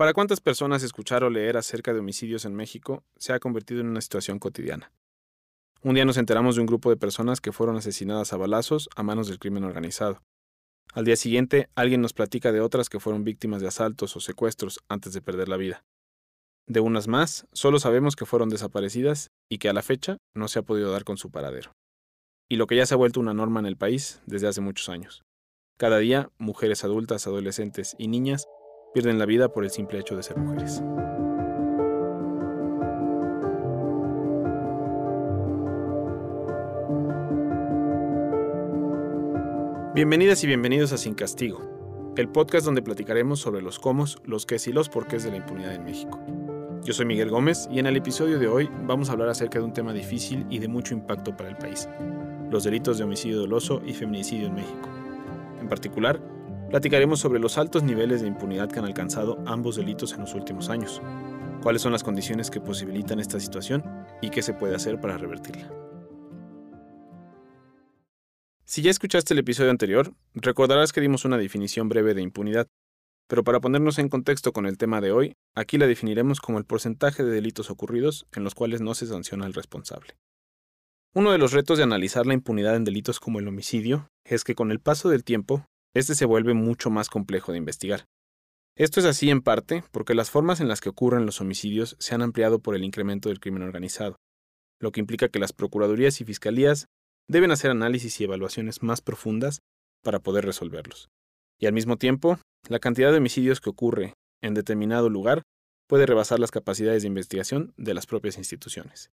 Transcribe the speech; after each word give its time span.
Para 0.00 0.14
cuántas 0.14 0.40
personas 0.40 0.82
escuchar 0.82 1.24
o 1.24 1.28
leer 1.28 1.58
acerca 1.58 1.92
de 1.92 2.00
homicidios 2.00 2.46
en 2.46 2.54
México 2.54 3.04
se 3.18 3.34
ha 3.34 3.38
convertido 3.38 3.82
en 3.82 3.88
una 3.88 4.00
situación 4.00 4.38
cotidiana. 4.38 4.94
Un 5.82 5.94
día 5.94 6.06
nos 6.06 6.16
enteramos 6.16 6.54
de 6.54 6.62
un 6.62 6.66
grupo 6.66 6.88
de 6.88 6.96
personas 6.96 7.42
que 7.42 7.52
fueron 7.52 7.76
asesinadas 7.76 8.32
a 8.32 8.38
balazos 8.38 8.88
a 8.96 9.02
manos 9.02 9.28
del 9.28 9.38
crimen 9.38 9.62
organizado. 9.62 10.22
Al 10.94 11.04
día 11.04 11.16
siguiente, 11.16 11.68
alguien 11.74 12.00
nos 12.00 12.14
platica 12.14 12.50
de 12.50 12.62
otras 12.62 12.88
que 12.88 12.98
fueron 12.98 13.24
víctimas 13.24 13.60
de 13.60 13.68
asaltos 13.68 14.16
o 14.16 14.20
secuestros 14.20 14.80
antes 14.88 15.12
de 15.12 15.20
perder 15.20 15.50
la 15.50 15.58
vida. 15.58 15.84
De 16.66 16.80
unas 16.80 17.06
más, 17.06 17.46
solo 17.52 17.78
sabemos 17.78 18.16
que 18.16 18.24
fueron 18.24 18.48
desaparecidas 18.48 19.28
y 19.50 19.58
que 19.58 19.68
a 19.68 19.74
la 19.74 19.82
fecha 19.82 20.16
no 20.34 20.48
se 20.48 20.60
ha 20.60 20.62
podido 20.62 20.90
dar 20.90 21.04
con 21.04 21.18
su 21.18 21.30
paradero. 21.30 21.72
Y 22.48 22.56
lo 22.56 22.66
que 22.66 22.76
ya 22.76 22.86
se 22.86 22.94
ha 22.94 22.96
vuelto 22.96 23.20
una 23.20 23.34
norma 23.34 23.60
en 23.60 23.66
el 23.66 23.76
país 23.76 24.22
desde 24.24 24.48
hace 24.48 24.62
muchos 24.62 24.88
años. 24.88 25.24
Cada 25.78 25.98
día, 25.98 26.30
mujeres 26.38 26.84
adultas, 26.84 27.26
adolescentes 27.26 27.96
y 27.98 28.08
niñas 28.08 28.46
pierden 28.92 29.18
la 29.18 29.26
vida 29.26 29.52
por 29.52 29.64
el 29.64 29.70
simple 29.70 29.98
hecho 29.98 30.16
de 30.16 30.22
ser 30.22 30.36
mujeres. 30.36 30.82
Bienvenidas 39.94 40.42
y 40.44 40.46
bienvenidos 40.46 40.92
a 40.92 40.98
Sin 40.98 41.14
Castigo, 41.14 42.14
el 42.16 42.28
podcast 42.28 42.64
donde 42.64 42.82
platicaremos 42.82 43.40
sobre 43.40 43.60
los 43.60 43.78
cómo, 43.78 44.06
los 44.24 44.46
qué 44.46 44.56
y 44.64 44.72
los 44.72 44.88
porqués 44.88 45.24
de 45.24 45.30
la 45.30 45.36
impunidad 45.36 45.74
en 45.74 45.84
México. 45.84 46.18
Yo 46.82 46.94
soy 46.94 47.04
Miguel 47.04 47.28
Gómez 47.28 47.68
y 47.70 47.78
en 47.78 47.86
el 47.86 47.96
episodio 47.96 48.38
de 48.38 48.48
hoy 48.48 48.70
vamos 48.86 49.10
a 49.10 49.12
hablar 49.12 49.28
acerca 49.28 49.58
de 49.58 49.64
un 49.66 49.72
tema 49.72 49.92
difícil 49.92 50.46
y 50.48 50.58
de 50.58 50.68
mucho 50.68 50.94
impacto 50.94 51.36
para 51.36 51.50
el 51.50 51.56
país, 51.56 51.88
los 52.50 52.64
delitos 52.64 52.98
de 52.98 53.04
homicidio 53.04 53.38
doloso 53.38 53.82
y 53.84 53.92
feminicidio 53.92 54.46
en 54.46 54.54
México. 54.54 54.88
En 55.60 55.68
particular, 55.68 56.20
Platicaremos 56.70 57.18
sobre 57.18 57.40
los 57.40 57.58
altos 57.58 57.82
niveles 57.82 58.22
de 58.22 58.28
impunidad 58.28 58.70
que 58.70 58.78
han 58.78 58.84
alcanzado 58.84 59.42
ambos 59.44 59.74
delitos 59.74 60.12
en 60.12 60.20
los 60.20 60.34
últimos 60.34 60.70
años, 60.70 61.02
cuáles 61.64 61.82
son 61.82 61.90
las 61.90 62.04
condiciones 62.04 62.48
que 62.48 62.60
posibilitan 62.60 63.18
esta 63.18 63.40
situación 63.40 63.82
y 64.22 64.30
qué 64.30 64.40
se 64.40 64.54
puede 64.54 64.76
hacer 64.76 65.00
para 65.00 65.18
revertirla. 65.18 65.68
Si 68.64 68.82
ya 68.82 68.90
escuchaste 68.92 69.34
el 69.34 69.40
episodio 69.40 69.72
anterior, 69.72 70.14
recordarás 70.32 70.92
que 70.92 71.00
dimos 71.00 71.24
una 71.24 71.38
definición 71.38 71.88
breve 71.88 72.14
de 72.14 72.22
impunidad, 72.22 72.68
pero 73.26 73.42
para 73.42 73.58
ponernos 73.58 73.98
en 73.98 74.08
contexto 74.08 74.52
con 74.52 74.64
el 74.64 74.78
tema 74.78 75.00
de 75.00 75.10
hoy, 75.10 75.34
aquí 75.56 75.76
la 75.76 75.88
definiremos 75.88 76.40
como 76.40 76.58
el 76.58 76.64
porcentaje 76.64 77.24
de 77.24 77.32
delitos 77.32 77.68
ocurridos 77.70 78.26
en 78.32 78.44
los 78.44 78.54
cuales 78.54 78.80
no 78.80 78.94
se 78.94 79.08
sanciona 79.08 79.44
al 79.44 79.54
responsable. 79.54 80.14
Uno 81.14 81.32
de 81.32 81.38
los 81.38 81.52
retos 81.52 81.78
de 81.78 81.84
analizar 81.84 82.26
la 82.26 82.34
impunidad 82.34 82.76
en 82.76 82.84
delitos 82.84 83.18
como 83.18 83.40
el 83.40 83.48
homicidio 83.48 84.08
es 84.24 84.44
que 84.44 84.54
con 84.54 84.70
el 84.70 84.78
paso 84.78 85.08
del 85.08 85.24
tiempo 85.24 85.66
este 85.94 86.14
se 86.14 86.24
vuelve 86.24 86.54
mucho 86.54 86.90
más 86.90 87.08
complejo 87.08 87.52
de 87.52 87.58
investigar. 87.58 88.06
Esto 88.76 89.00
es 89.00 89.06
así 89.06 89.30
en 89.30 89.42
parte 89.42 89.82
porque 89.90 90.14
las 90.14 90.30
formas 90.30 90.60
en 90.60 90.68
las 90.68 90.80
que 90.80 90.88
ocurren 90.88 91.26
los 91.26 91.40
homicidios 91.40 91.96
se 91.98 92.14
han 92.14 92.22
ampliado 92.22 92.60
por 92.60 92.74
el 92.74 92.84
incremento 92.84 93.28
del 93.28 93.40
crimen 93.40 93.62
organizado, 93.62 94.16
lo 94.80 94.92
que 94.92 95.00
implica 95.00 95.28
que 95.28 95.38
las 95.38 95.52
procuradurías 95.52 96.20
y 96.20 96.24
fiscalías 96.24 96.86
deben 97.28 97.50
hacer 97.50 97.70
análisis 97.70 98.20
y 98.20 98.24
evaluaciones 98.24 98.82
más 98.82 99.00
profundas 99.00 99.60
para 100.02 100.20
poder 100.20 100.46
resolverlos. 100.46 101.08
Y 101.58 101.66
al 101.66 101.72
mismo 101.72 101.96
tiempo, 101.96 102.38
la 102.68 102.78
cantidad 102.78 103.10
de 103.10 103.18
homicidios 103.18 103.60
que 103.60 103.70
ocurre 103.70 104.14
en 104.42 104.54
determinado 104.54 105.10
lugar 105.10 105.42
puede 105.86 106.06
rebasar 106.06 106.40
las 106.40 106.50
capacidades 106.50 107.02
de 107.02 107.08
investigación 107.08 107.74
de 107.76 107.94
las 107.94 108.06
propias 108.06 108.38
instituciones. 108.38 109.10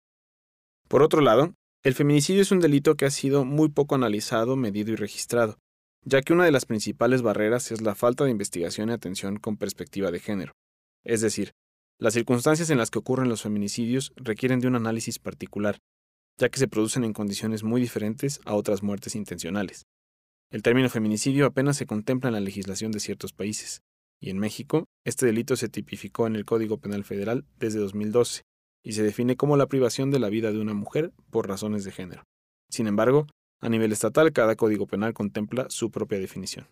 Por 0.87 1.03
otro 1.03 1.21
lado, 1.21 1.53
el 1.83 1.93
feminicidio 1.93 2.41
es 2.41 2.51
un 2.51 2.59
delito 2.59 2.95
que 2.95 3.05
ha 3.05 3.11
sido 3.11 3.43
muy 3.43 3.69
poco 3.69 3.95
analizado, 3.95 4.55
medido 4.55 4.91
y 4.93 4.95
registrado, 4.95 5.57
ya 6.03 6.21
que 6.21 6.33
una 6.33 6.45
de 6.45 6.51
las 6.51 6.65
principales 6.65 7.21
barreras 7.21 7.71
es 7.71 7.81
la 7.81 7.95
falta 7.95 8.23
de 8.23 8.31
investigación 8.31 8.89
y 8.89 8.93
atención 8.93 9.37
con 9.37 9.57
perspectiva 9.57 10.11
de 10.11 10.19
género. 10.19 10.53
Es 11.03 11.21
decir, 11.21 11.53
las 11.99 12.13
circunstancias 12.13 12.69
en 12.69 12.77
las 12.77 12.91
que 12.91 12.99
ocurren 12.99 13.29
los 13.29 13.41
feminicidios 13.41 14.13
requieren 14.15 14.59
de 14.59 14.67
un 14.67 14.75
análisis 14.75 15.19
particular, 15.19 15.79
ya 16.37 16.49
que 16.49 16.59
se 16.59 16.67
producen 16.67 17.03
en 17.03 17.13
condiciones 17.13 17.63
muy 17.63 17.81
diferentes 17.81 18.39
a 18.45 18.53
otras 18.53 18.83
muertes 18.83 19.15
intencionales. 19.15 19.85
El 20.51 20.61
término 20.61 20.89
feminicidio 20.89 21.45
apenas 21.45 21.75
se 21.77 21.85
contempla 21.85 22.29
en 22.29 22.35
la 22.35 22.39
legislación 22.39 22.91
de 22.91 22.99
ciertos 22.99 23.33
países, 23.33 23.81
y 24.19 24.29
en 24.29 24.37
México, 24.37 24.85
este 25.05 25.25
delito 25.25 25.55
se 25.55 25.69
tipificó 25.69 26.27
en 26.27 26.35
el 26.35 26.45
Código 26.45 26.77
Penal 26.77 27.03
Federal 27.03 27.45
desde 27.57 27.79
2012, 27.79 28.43
y 28.83 28.93
se 28.93 29.03
define 29.03 29.35
como 29.35 29.57
la 29.57 29.67
privación 29.67 30.11
de 30.11 30.19
la 30.19 30.29
vida 30.29 30.51
de 30.51 30.59
una 30.59 30.73
mujer 30.73 31.11
por 31.29 31.47
razones 31.47 31.83
de 31.83 31.91
género. 31.91 32.23
Sin 32.69 32.87
embargo, 32.87 33.27
a 33.61 33.69
nivel 33.69 33.91
estatal, 33.91 34.31
cada 34.31 34.55
código 34.55 34.87
penal 34.87 35.13
contempla 35.13 35.67
su 35.69 35.91
propia 35.91 36.19
definición. 36.19 36.67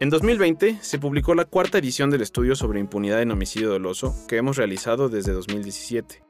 En 0.00 0.10
2020 0.10 0.80
se 0.82 0.98
publicó 0.98 1.34
la 1.34 1.46
cuarta 1.46 1.78
edición 1.78 2.10
del 2.10 2.20
estudio 2.20 2.56
sobre 2.56 2.78
impunidad 2.78 3.22
en 3.22 3.30
homicidio 3.30 3.70
doloso 3.70 4.14
que 4.28 4.36
hemos 4.36 4.56
realizado 4.56 5.08
desde 5.08 5.32
2017. 5.32 6.22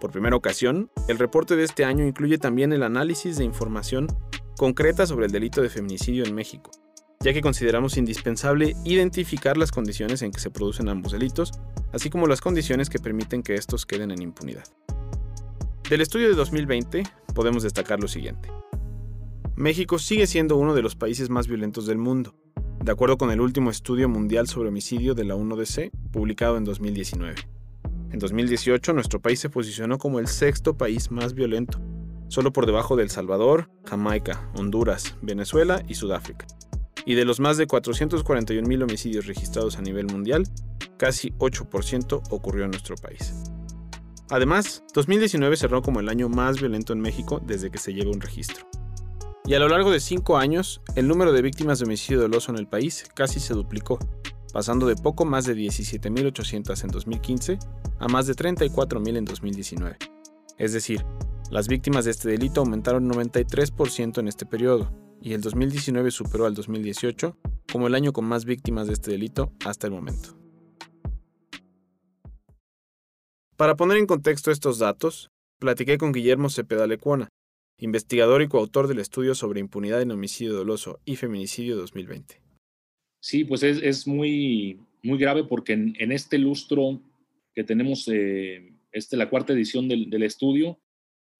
Por 0.00 0.10
primera 0.10 0.34
ocasión, 0.34 0.90
el 1.08 1.18
reporte 1.18 1.54
de 1.54 1.64
este 1.64 1.84
año 1.84 2.06
incluye 2.06 2.38
también 2.38 2.72
el 2.72 2.82
análisis 2.82 3.36
de 3.36 3.44
información 3.44 4.06
concreta 4.56 5.06
sobre 5.06 5.26
el 5.26 5.32
delito 5.32 5.60
de 5.60 5.68
feminicidio 5.68 6.24
en 6.24 6.34
México, 6.34 6.70
ya 7.22 7.32
que 7.32 7.40
consideramos 7.40 7.96
indispensable 7.96 8.74
identificar 8.84 9.56
las 9.56 9.70
condiciones 9.70 10.22
en 10.22 10.32
que 10.32 10.40
se 10.40 10.50
producen 10.50 10.88
ambos 10.88 11.12
delitos, 11.12 11.52
así 11.92 12.10
como 12.10 12.26
las 12.26 12.40
condiciones 12.40 12.90
que 12.90 12.98
permiten 12.98 13.42
que 13.42 13.54
estos 13.54 13.86
queden 13.86 14.10
en 14.10 14.22
impunidad. 14.22 14.64
Del 15.88 16.00
estudio 16.00 16.28
de 16.28 16.34
2020 16.34 17.04
podemos 17.34 17.62
destacar 17.62 18.00
lo 18.00 18.08
siguiente. 18.08 18.50
México 19.54 19.98
sigue 19.98 20.26
siendo 20.26 20.56
uno 20.56 20.74
de 20.74 20.82
los 20.82 20.96
países 20.96 21.30
más 21.30 21.46
violentos 21.46 21.86
del 21.86 21.98
mundo, 21.98 22.34
de 22.82 22.90
acuerdo 22.90 23.18
con 23.18 23.30
el 23.30 23.40
último 23.40 23.70
estudio 23.70 24.08
mundial 24.08 24.48
sobre 24.48 24.70
homicidio 24.70 25.14
de 25.14 25.24
la 25.24 25.36
1DC, 25.36 25.92
publicado 26.10 26.56
en 26.56 26.64
2019. 26.64 27.36
En 28.10 28.18
2018 28.18 28.92
nuestro 28.94 29.20
país 29.20 29.38
se 29.38 29.48
posicionó 29.48 29.98
como 29.98 30.18
el 30.18 30.26
sexto 30.26 30.76
país 30.76 31.10
más 31.10 31.34
violento, 31.34 31.80
solo 32.28 32.52
por 32.52 32.66
debajo 32.66 32.96
de 32.96 33.04
El 33.04 33.10
Salvador, 33.10 33.70
Jamaica, 33.84 34.50
Honduras, 34.54 35.14
Venezuela 35.22 35.82
y 35.86 35.94
Sudáfrica 35.94 36.46
y 37.04 37.14
de 37.14 37.24
los 37.24 37.40
más 37.40 37.56
de 37.56 37.66
441.000 37.66 38.82
homicidios 38.82 39.26
registrados 39.26 39.76
a 39.76 39.82
nivel 39.82 40.06
mundial, 40.06 40.44
casi 40.96 41.30
8% 41.32 42.22
ocurrió 42.30 42.64
en 42.64 42.70
nuestro 42.70 42.96
país. 42.96 43.34
Además, 44.30 44.82
2019 44.94 45.56
cerró 45.56 45.82
como 45.82 46.00
el 46.00 46.08
año 46.08 46.28
más 46.28 46.58
violento 46.58 46.92
en 46.92 47.00
México 47.00 47.40
desde 47.44 47.70
que 47.70 47.78
se 47.78 47.92
lleva 47.92 48.10
un 48.10 48.20
registro. 48.20 48.66
Y 49.44 49.54
a 49.54 49.58
lo 49.58 49.68
largo 49.68 49.90
de 49.90 50.00
cinco 50.00 50.38
años, 50.38 50.80
el 50.94 51.08
número 51.08 51.32
de 51.32 51.42
víctimas 51.42 51.78
de 51.78 51.86
homicidio 51.86 52.20
doloso 52.20 52.52
en 52.52 52.58
el 52.58 52.68
país 52.68 53.04
casi 53.14 53.40
se 53.40 53.54
duplicó, 53.54 53.98
pasando 54.52 54.86
de 54.86 54.94
poco 54.94 55.24
más 55.24 55.44
de 55.44 55.56
17.800 55.56 56.84
en 56.84 56.90
2015 56.90 57.58
a 57.98 58.08
más 58.08 58.26
de 58.26 58.34
34.000 58.34 59.16
en 59.16 59.24
2019. 59.24 59.96
Es 60.58 60.72
decir, 60.72 61.04
las 61.50 61.66
víctimas 61.66 62.04
de 62.04 62.12
este 62.12 62.28
delito 62.28 62.60
aumentaron 62.60 63.10
93% 63.10 64.18
en 64.18 64.28
este 64.28 64.46
periodo, 64.46 64.90
y 65.22 65.34
el 65.34 65.40
2019 65.40 66.10
superó 66.10 66.46
al 66.46 66.54
2018 66.54 67.36
como 67.70 67.86
el 67.86 67.94
año 67.94 68.12
con 68.12 68.24
más 68.24 68.44
víctimas 68.44 68.88
de 68.88 68.94
este 68.94 69.12
delito 69.12 69.52
hasta 69.64 69.86
el 69.86 69.92
momento. 69.92 70.36
Para 73.56 73.76
poner 73.76 73.98
en 73.98 74.06
contexto 74.06 74.50
estos 74.50 74.78
datos, 74.78 75.30
platiqué 75.58 75.96
con 75.96 76.12
Guillermo 76.12 76.50
Cepeda 76.50 76.88
Lecuona, 76.88 77.28
investigador 77.78 78.42
y 78.42 78.48
coautor 78.48 78.88
del 78.88 78.98
estudio 78.98 79.34
sobre 79.34 79.60
impunidad 79.60 80.02
en 80.02 80.10
homicidio 80.10 80.54
doloso 80.54 80.98
y 81.04 81.16
feminicidio 81.16 81.76
2020. 81.76 82.40
Sí, 83.20 83.44
pues 83.44 83.62
es, 83.62 84.06
muy, 84.08 84.80
muy 85.04 85.18
grave 85.18 85.44
porque 85.44 85.74
en, 85.74 86.12
este 86.12 86.38
lustro 86.38 87.00
que 87.54 87.62
tenemos, 87.62 88.08
eh, 88.08 88.74
este, 88.90 89.16
la 89.16 89.30
cuarta 89.30 89.52
edición 89.52 89.86
del 89.86 90.22
estudio, 90.24 90.81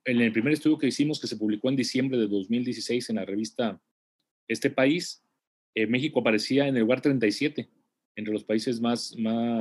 en 0.05 0.21
el 0.21 0.33
primer 0.33 0.53
estudio 0.53 0.79
que 0.79 0.89
hicimos, 0.89 1.21
que 1.21 1.27
se 1.27 1.37
publicó 1.37 1.69
en 1.69 1.77
diciembre 1.77 2.19
de 2.19 2.27
2016 2.27 3.11
en 3.11 3.17
la 3.17 3.25
revista 3.25 3.81
Este 4.49 4.71
País, 4.71 5.25
eh, 5.75 5.87
México 5.87 6.21
aparecía 6.21 6.67
en 6.67 6.77
el 6.77 6.83
lugar 6.83 7.01
37, 7.01 7.69
entre 8.17 8.33
los 8.33 8.45
países 8.45 8.81
más, 8.81 9.17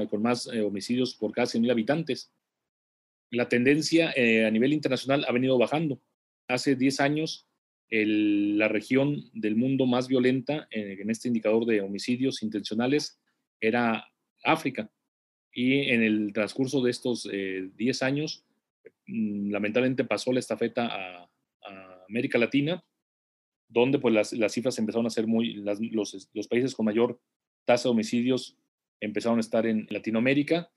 con 0.09 0.21
más 0.21 0.47
eh, 0.47 0.61
homicidios 0.61 1.15
por 1.15 1.31
cada 1.31 1.47
100.000 1.47 1.71
habitantes. 1.71 2.33
La 3.29 3.47
tendencia 3.47 4.11
eh, 4.15 4.45
a 4.45 4.51
nivel 4.51 4.73
internacional 4.73 5.25
ha 5.27 5.31
venido 5.31 5.57
bajando. 5.57 6.01
Hace 6.47 6.75
10 6.75 6.99
años, 6.99 7.47
la 7.89 8.69
región 8.69 9.29
del 9.33 9.57
mundo 9.57 9.85
más 9.85 10.07
violenta 10.07 10.67
en 10.71 11.09
este 11.09 11.27
indicador 11.27 11.65
de 11.65 11.81
homicidios 11.81 12.41
intencionales 12.41 13.19
era 13.59 14.09
África. 14.43 14.89
Y 15.53 15.89
en 15.89 16.01
el 16.01 16.31
transcurso 16.31 16.81
de 16.81 16.91
estos 16.91 17.27
10 17.29 18.03
años, 18.03 18.45
lamentablemente 19.05 20.03
pasó 20.03 20.31
la 20.31 20.39
estafeta 20.39 20.87
a, 20.87 21.27
América 22.09 22.37
Latina, 22.37 22.83
donde 23.69 23.97
pues 23.97 24.13
las, 24.13 24.33
las, 24.33 24.51
cifras 24.51 24.77
empezaron 24.77 25.05
a 25.05 25.09
ser 25.09 25.27
muy, 25.27 25.53
los, 25.53 26.29
los, 26.33 26.47
países 26.49 26.75
con 26.75 26.85
mayor 26.85 27.21
tasa 27.63 27.87
de 27.87 27.91
homicidios 27.91 28.57
empezaron 28.99 29.37
a 29.37 29.39
estar 29.39 29.65
en 29.65 29.87
Latinoamérica 29.89 30.69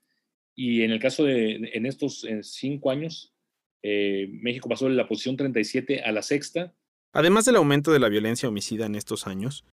y 0.55 0.83
en 0.83 0.91
el 0.91 0.99
caso 0.99 1.25
de, 1.25 1.71
en 1.73 1.85
estos 1.85 2.25
cinco 2.43 2.89
años, 2.89 3.33
eh, 3.83 4.27
México 4.31 4.69
pasó 4.69 4.87
de 4.87 4.95
la 4.95 5.07
posición 5.07 5.35
37 5.35 6.01
a 6.01 6.11
la 6.11 6.21
sexta. 6.21 6.73
Además 7.11 7.45
del 7.45 7.57
aumento 7.57 7.91
de 7.91 7.99
la 7.99 8.09
violencia 8.09 8.49
homicida 8.49 8.85
en 8.85 8.95
estos 8.95 9.27
años, 9.27 9.65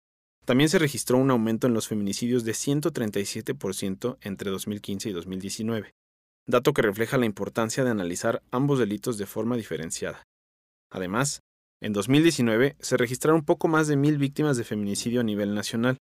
También 0.44 0.68
se 0.68 0.80
registró 0.80 1.18
un 1.18 1.30
aumento 1.30 1.68
en 1.68 1.74
los 1.74 1.86
feminicidios 1.86 2.44
de 2.44 2.50
137% 2.50 4.18
entre 4.22 4.50
2015 4.50 5.10
y 5.10 5.12
2019, 5.12 5.94
dato 6.46 6.72
que 6.72 6.82
refleja 6.82 7.18
la 7.18 7.26
importancia 7.26 7.84
de 7.84 7.90
analizar 7.90 8.42
ambos 8.50 8.78
delitos 8.78 9.18
de 9.18 9.26
forma 9.26 9.56
diferenciada. 9.56 10.22
Además, 10.90 11.40
en 11.80 11.92
2019 11.92 12.76
se 12.80 12.96
registraron 12.96 13.44
poco 13.44 13.68
más 13.68 13.88
de 13.88 13.96
mil 13.96 14.18
víctimas 14.18 14.56
de 14.56 14.64
feminicidio 14.64 15.20
a 15.20 15.24
nivel 15.24 15.54
nacional. 15.54 15.98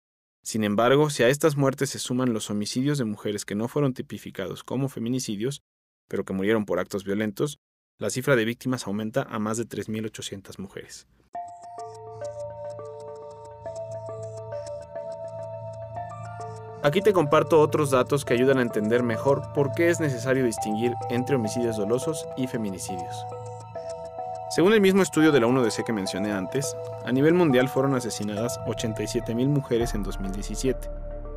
Sin 0.44 0.64
embargo, 0.64 1.10
si 1.10 1.24
a 1.24 1.30
estas 1.30 1.58
muertes 1.58 1.90
se 1.90 2.00
suman 2.00 2.34
los 2.34 2.50
homicidios 2.50 2.98
de 2.98 3.06
mujeres 3.06 3.46
que 3.46 3.56
no 3.56 3.68
fueron 3.68 3.94
tipificados 3.94 4.64
como 4.64 4.90
feminicidios, 4.90 5.62
pero 6.08 6.24
que 6.24 6.34
murieron 6.34 6.66
por 6.66 6.80
actos 6.80 7.04
violentos, 7.04 7.58
la 7.98 8.10
cifra 8.10 8.36
de 8.36 8.46
víctimas 8.46 8.88
aumenta 8.88 9.24
a 9.24 9.40
más 9.40 9.58
de 9.58 9.66
3.800 9.66 10.60
mujeres. 10.60 11.08
Aquí 16.86 17.02
te 17.02 17.14
comparto 17.14 17.62
otros 17.62 17.90
datos 17.90 18.26
que 18.26 18.36
ayudan 18.36 18.60
a 18.60 18.62
entender 18.62 19.02
mejor 19.02 19.42
por 19.56 19.72
qué 19.72 19.90
es 19.90 20.00
necesario 20.00 20.46
distinguir 20.46 20.94
entre 21.10 21.36
homicidios 21.36 21.78
dolosos 21.78 22.28
y 22.38 22.46
feminicidios. 22.46 23.26
Según 24.52 24.72
el 24.72 24.82
mismo 24.82 25.02
estudio 25.02 25.32
de 25.32 25.40
la 25.40 25.48
1DC 25.48 25.84
que 25.84 25.94
mencioné 25.94 26.32
antes, 26.32 26.78
a 27.04 27.12
nivel 27.12 27.34
mundial 27.34 27.70
fueron 27.70 27.96
asesinadas 27.96 28.60
87.000 28.68 29.48
mujeres 29.48 29.96
en 29.96 30.04
2017. 30.04 30.88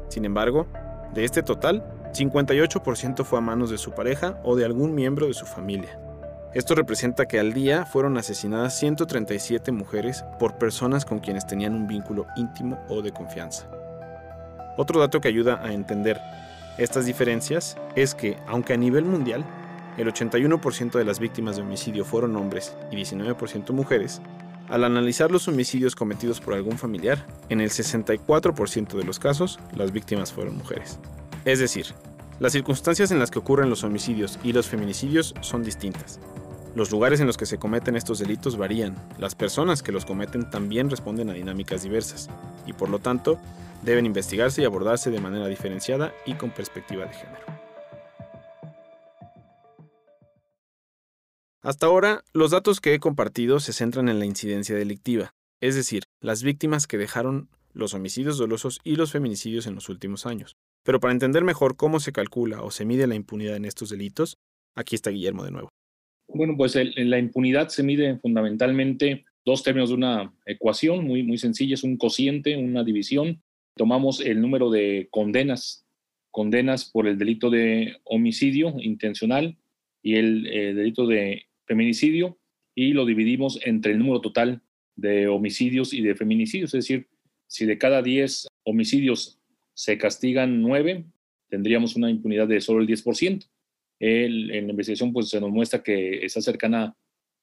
Sin 0.09 0.27
embargo, 0.27 0.67
de 1.15 1.25
este 1.25 1.43
total, 1.43 1.83
58% 2.13 3.25
fue 3.25 3.39
a 3.39 3.41
manos 3.41 3.71
de 3.71 3.79
su 3.79 3.93
pareja 3.93 4.39
o 4.45 4.55
de 4.55 4.67
algún 4.67 4.95
miembro 4.95 5.29
de 5.29 5.33
su 5.33 5.47
familia. 5.47 5.99
Esto 6.53 6.75
representa 6.75 7.25
que 7.25 7.41
al 7.41 7.55
día 7.55 7.87
fueron 7.87 8.19
asesinadas 8.19 8.79
137 8.79 9.73
mujeres 9.73 10.27
por 10.39 10.59
personas 10.59 11.07
con 11.07 11.21
quienes 11.21 11.47
tenían 11.47 11.75
un 11.75 11.87
vínculo 11.87 12.27
íntimo 12.37 12.79
o 12.91 13.01
de 13.01 13.13
confianza. 13.13 13.67
Otro 14.79 15.01
dato 15.01 15.21
que 15.21 15.27
ayuda 15.27 15.61
a 15.61 15.73
entender 15.73 16.21
estas 16.79 17.05
diferencias 17.05 17.77
es 17.97 18.15
que, 18.15 18.37
aunque 18.47 18.75
a 18.75 18.77
nivel 18.77 19.05
mundial, 19.05 19.45
el 19.97 20.07
81% 20.07 20.93
de 20.93 21.05
las 21.05 21.19
víctimas 21.19 21.57
de 21.57 21.63
homicidio 21.63 22.05
fueron 22.05 22.37
hombres 22.37 22.77
y 22.93 22.95
19% 22.95 23.73
mujeres, 23.73 24.23
al 24.69 24.85
analizar 24.85 25.33
los 25.33 25.49
homicidios 25.49 25.97
cometidos 25.97 26.41
por 26.41 26.55
algún 26.55 26.79
familiar, 26.79 27.27
en 27.49 27.61
el 27.61 27.71
64% 27.71 28.97
de 28.97 29.03
los 29.03 29.19
casos 29.19 29.59
las 29.75 29.91
víctimas 29.91 30.33
fueron 30.33 30.57
mujeres. 30.57 31.01
Es 31.45 31.59
decir, 31.59 31.87
las 32.39 32.53
circunstancias 32.53 33.11
en 33.11 33.19
las 33.19 33.33
que 33.33 33.41
ocurren 33.41 33.71
los 33.71 33.83
homicidios 33.83 34.39
y 34.45 34.53
los 34.53 34.69
feminicidios 34.69 35.35
son 35.41 35.65
distintas. 35.65 36.21
Los 36.77 36.93
lugares 36.93 37.19
en 37.19 37.27
los 37.27 37.37
que 37.37 37.47
se 37.47 37.59
cometen 37.59 37.97
estos 37.97 38.21
delitos 38.21 38.57
varían, 38.57 38.95
las 39.19 39.35
personas 39.35 39.83
que 39.83 39.91
los 39.91 40.05
cometen 40.05 40.49
también 40.49 40.89
responden 40.89 41.31
a 41.31 41.33
dinámicas 41.33 41.83
diversas, 41.83 42.31
y 42.65 42.75
por 42.75 42.91
lo 42.91 43.01
tanto, 43.01 43.41
deben 43.83 44.07
investigarse 44.07 44.63
y 44.63 44.65
abordarse 44.65 45.11
de 45.11 45.21
manera 45.21 45.47
diferenciada 45.47 46.13
y 46.27 46.35
con 46.35 46.51
perspectiva 46.51 47.07
de 47.07 47.13
género. 47.13 47.47
Hasta 51.63 51.87
ahora, 51.87 52.23
los 52.33 52.53
datos 52.53 52.81
que 52.81 52.95
he 52.95 53.01
compartido 53.01 53.61
se 53.61 53.73
centran 53.73 54.09
en 54.09 54.19
la 54.19 54.27
incidencia 54.27 54.77
delictiva, 54.77 55.35
es 55.61 55.75
decir, 55.75 56.05
las 56.21 56.43
víctimas 56.43 56.87
que 56.87 56.99
dejaron 56.99 57.49
los 57.73 57.95
homicidios 57.95 58.39
dolosos 58.39 58.81
y 58.85 58.97
los 58.97 59.13
feminicidios 59.13 59.67
en 59.67 59.75
los 59.75 59.89
últimos 59.89 60.25
años. 60.25 60.57
Pero 60.85 61.01
para 61.01 61.13
entender 61.13 61.45
mejor 61.45 61.77
cómo 61.77 62.01
se 62.01 62.13
calcula 62.13 62.63
o 62.63 62.71
se 62.71 62.85
mide 62.85 63.07
la 63.07 63.15
impunidad 63.15 63.57
en 63.57 63.65
estos 63.65 63.91
delitos, 63.91 64.39
aquí 64.75 64.95
está 64.95 65.11
Guillermo 65.11 65.45
de 65.45 65.51
nuevo. 65.51 65.69
Bueno, 66.29 66.55
pues 66.57 66.75
la 66.75 67.19
impunidad 67.19 67.69
se 67.69 67.83
mide 67.83 68.19
fundamentalmente 68.19 69.25
dos 69.45 69.63
términos 69.63 69.89
de 69.91 69.97
una 69.97 70.35
ecuación 70.47 71.05
muy, 71.05 71.23
muy 71.23 71.39
sencilla, 71.39 71.75
es 71.75 71.85
un 71.85 71.97
cociente, 71.97 72.57
una 72.57 72.85
división 72.85 73.43
tomamos 73.79 74.21
el 74.21 74.43
número 74.43 74.71
de 74.71 75.09
condenas, 75.11 75.87
condenas 76.31 76.85
por 76.85 77.07
el 77.07 77.17
delito 77.17 77.49
de 77.49 77.97
homicidio 78.05 78.75
intencional 78.81 79.57
y 80.03 80.17
el 80.17 80.47
eh, 80.47 80.75
delito 80.75 81.07
de 81.07 81.47
feminicidio 81.67 82.39
y 82.75 82.93
lo 82.93 83.07
dividimos 83.07 83.59
entre 83.65 83.93
el 83.93 83.99
número 83.99 84.21
total 84.21 84.61
de 84.95 85.29
homicidios 85.29 85.95
y 85.95 86.03
de 86.03 86.15
feminicidios. 86.15 86.75
Es 86.75 86.85
decir, 86.85 87.09
si 87.47 87.65
de 87.65 87.79
cada 87.79 88.03
10 88.03 88.49
homicidios 88.65 89.41
se 89.73 89.97
castigan 89.97 90.61
9, 90.61 91.07
tendríamos 91.49 91.97
una 91.97 92.11
impunidad 92.11 92.47
de 92.47 92.61
solo 92.61 92.81
el 92.81 92.87
10%. 92.87 93.49
El, 94.01 94.51
en 94.51 94.67
la 94.67 94.71
investigación 94.71 95.13
pues, 95.13 95.29
se 95.29 95.41
nos 95.41 95.51
muestra 95.51 95.83
que 95.83 96.25
está 96.25 96.41
cercana 96.41 96.97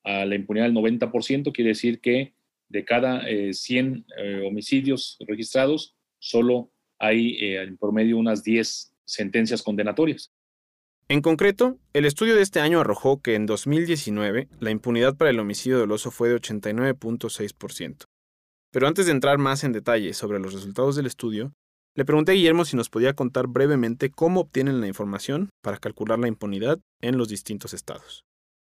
a 0.03 0.25
la 0.25 0.35
impunidad 0.35 0.65
del 0.65 0.75
90%, 0.75 1.51
quiere 1.51 1.69
decir 1.69 1.99
que 1.99 2.33
de 2.69 2.85
cada 2.85 3.25
100 3.51 3.95
eh, 3.95 4.03
eh, 4.17 4.43
homicidios 4.47 5.17
registrados, 5.27 5.94
solo 6.25 6.71
hay 6.97 7.35
eh, 7.35 7.61
en 7.61 7.77
promedio 7.77 8.17
unas 8.17 8.43
10 8.43 8.93
sentencias 9.05 9.61
condenatorias. 9.61 10.31
En 11.07 11.21
concreto, 11.21 11.77
el 11.93 12.05
estudio 12.05 12.35
de 12.35 12.41
este 12.41 12.59
año 12.59 12.79
arrojó 12.79 13.21
que 13.21 13.35
en 13.35 13.45
2019 13.45 14.47
la 14.59 14.71
impunidad 14.71 15.15
para 15.15 15.29
el 15.29 15.39
homicidio 15.39 15.77
doloso 15.77 16.09
fue 16.09 16.29
de 16.29 16.37
89.6%. 16.37 18.05
Pero 18.71 18.87
antes 18.87 19.05
de 19.05 19.11
entrar 19.11 19.37
más 19.37 19.63
en 19.63 19.71
detalle 19.71 20.13
sobre 20.15 20.39
los 20.39 20.53
resultados 20.53 20.95
del 20.95 21.05
estudio, 21.05 21.53
le 21.93 22.05
pregunté 22.05 22.31
a 22.31 22.35
Guillermo 22.35 22.65
si 22.65 22.75
nos 22.75 22.89
podía 22.89 23.13
contar 23.13 23.47
brevemente 23.47 24.09
cómo 24.09 24.41
obtienen 24.41 24.81
la 24.81 24.87
información 24.87 25.49
para 25.61 25.77
calcular 25.77 26.17
la 26.17 26.27
impunidad 26.27 26.79
en 27.01 27.17
los 27.17 27.29
distintos 27.29 27.75
estados. 27.75 28.25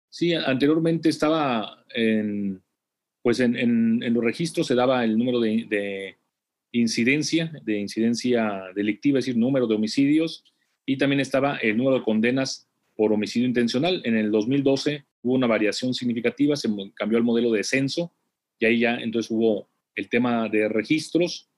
Sí, 0.10 0.34
anteriormente 0.34 1.10
estaba 1.10 1.84
en, 1.94 2.64
pues 3.22 3.42
en, 3.42 4.00
los 4.14 4.24
registros 4.24 4.68
se 4.68 4.76
daba 4.76 5.04
el 5.04 5.18
número 5.18 5.42
de, 5.42 6.18
incidencia, 6.72 7.52
de 7.64 7.80
incidencia 7.80 8.64
delictiva, 8.76 9.20
es 9.20 9.26
decir, 9.26 9.40
número 9.40 9.68
de 9.68 9.76
homicidios, 9.76 10.44
y 10.86 10.98
también 10.98 11.20
estaba 11.20 11.58
el 11.58 11.78
número 11.78 12.00
de 12.00 12.04
condenas 12.04 12.68
por 12.96 13.14
homicidio 13.14 13.48
intencional. 13.48 14.02
En 14.06 14.16
el 14.16 14.32
2012 14.32 15.06
hubo 15.24 15.34
una 15.34 15.48
variación 15.48 15.94
significativa, 15.94 16.56
se 16.56 16.70
cambió 16.96 17.18
el 17.18 17.24
modelo 17.24 17.52
de 17.52 17.64
censo, 17.64 18.12
y 18.60 18.66
ahí 18.66 18.80
ya 18.80 18.96
entonces 18.96 19.32
hubo 19.32 19.68
el 19.96 20.10
tema 20.10 20.50
de 20.50 20.70
registros, 20.70 21.50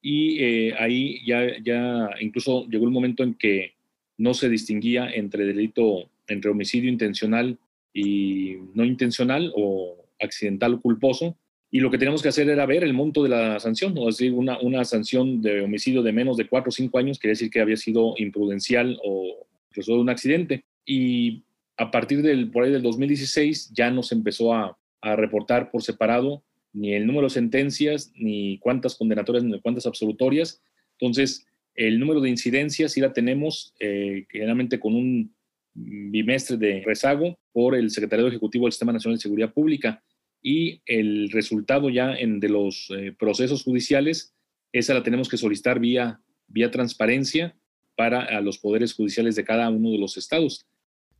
y 0.00 0.42
eh, 0.42 0.74
ahí 0.78 1.24
ya, 1.26 1.58
ya 1.62 2.10
incluso 2.20 2.66
llegó 2.68 2.84
el 2.84 2.92
momento 2.92 3.22
en 3.22 3.34
que 3.34 3.74
no 4.16 4.34
se 4.34 4.48
distinguía 4.48 5.10
entre 5.10 5.44
delito, 5.44 6.10
entre 6.26 6.50
homicidio 6.50 6.90
intencional 6.90 7.58
y 7.92 8.56
no 8.74 8.84
intencional 8.84 9.52
o 9.56 9.96
accidental 10.20 10.74
o 10.74 10.80
culposo, 10.80 11.36
y 11.70 11.80
lo 11.80 11.90
que 11.90 11.98
teníamos 11.98 12.22
que 12.22 12.28
hacer 12.28 12.48
era 12.48 12.64
ver 12.64 12.82
el 12.82 12.94
monto 12.94 13.22
de 13.22 13.28
la 13.28 13.60
sanción, 13.60 13.94
o 13.98 14.06
decir, 14.06 14.32
una, 14.32 14.58
una 14.60 14.84
sanción 14.84 15.42
de 15.42 15.60
homicidio 15.60 16.02
de 16.02 16.12
menos 16.12 16.36
de 16.36 16.48
cuatro 16.48 16.70
o 16.70 16.72
cinco 16.72 16.98
años, 16.98 17.18
quiere 17.18 17.32
decir 17.32 17.50
que 17.50 17.60
había 17.60 17.76
sido 17.76 18.14
imprudencial 18.16 18.98
o 19.04 19.46
resultado 19.70 19.98
de 19.98 20.02
un 20.02 20.10
accidente. 20.10 20.64
Y 20.86 21.42
a 21.76 21.90
partir 21.90 22.22
del, 22.22 22.50
por 22.50 22.64
ahí 22.64 22.72
del 22.72 22.82
2016 22.82 23.72
ya 23.74 23.90
nos 23.90 24.12
empezó 24.12 24.54
a, 24.54 24.78
a 25.02 25.16
reportar 25.16 25.70
por 25.70 25.82
separado 25.82 26.42
ni 26.72 26.94
el 26.94 27.06
número 27.06 27.26
de 27.26 27.34
sentencias, 27.34 28.12
ni 28.14 28.58
cuántas 28.58 28.94
condenatorias, 28.94 29.44
ni 29.44 29.60
cuántas 29.60 29.86
absolutorias. 29.86 30.62
Entonces, 30.98 31.46
el 31.74 31.98
número 32.00 32.20
de 32.20 32.30
incidencias 32.30 32.92
sí 32.92 33.00
la 33.00 33.12
tenemos 33.12 33.74
eh, 33.78 34.26
generalmente 34.30 34.80
con 34.80 34.94
un 34.94 35.34
bimestre 35.74 36.56
de 36.56 36.82
rezago 36.84 37.38
por 37.52 37.74
el 37.74 37.90
Secretario 37.90 38.26
Ejecutivo 38.26 38.64
del 38.64 38.72
Sistema 38.72 38.92
Nacional 38.92 39.16
de 39.16 39.22
Seguridad 39.22 39.52
Pública 39.52 40.02
y 40.42 40.82
el 40.86 41.30
resultado 41.30 41.90
ya 41.90 42.14
en, 42.14 42.40
de 42.40 42.48
los 42.48 42.88
eh, 42.96 43.12
procesos 43.18 43.62
judiciales, 43.62 44.34
esa 44.72 44.94
la 44.94 45.02
tenemos 45.02 45.28
que 45.28 45.36
solicitar 45.36 45.80
vía, 45.80 46.20
vía 46.46 46.70
transparencia 46.70 47.56
para 47.96 48.22
a 48.22 48.40
los 48.40 48.58
poderes 48.58 48.94
judiciales 48.94 49.34
de 49.34 49.44
cada 49.44 49.68
uno 49.70 49.90
de 49.90 49.98
los 49.98 50.16
estados. 50.16 50.64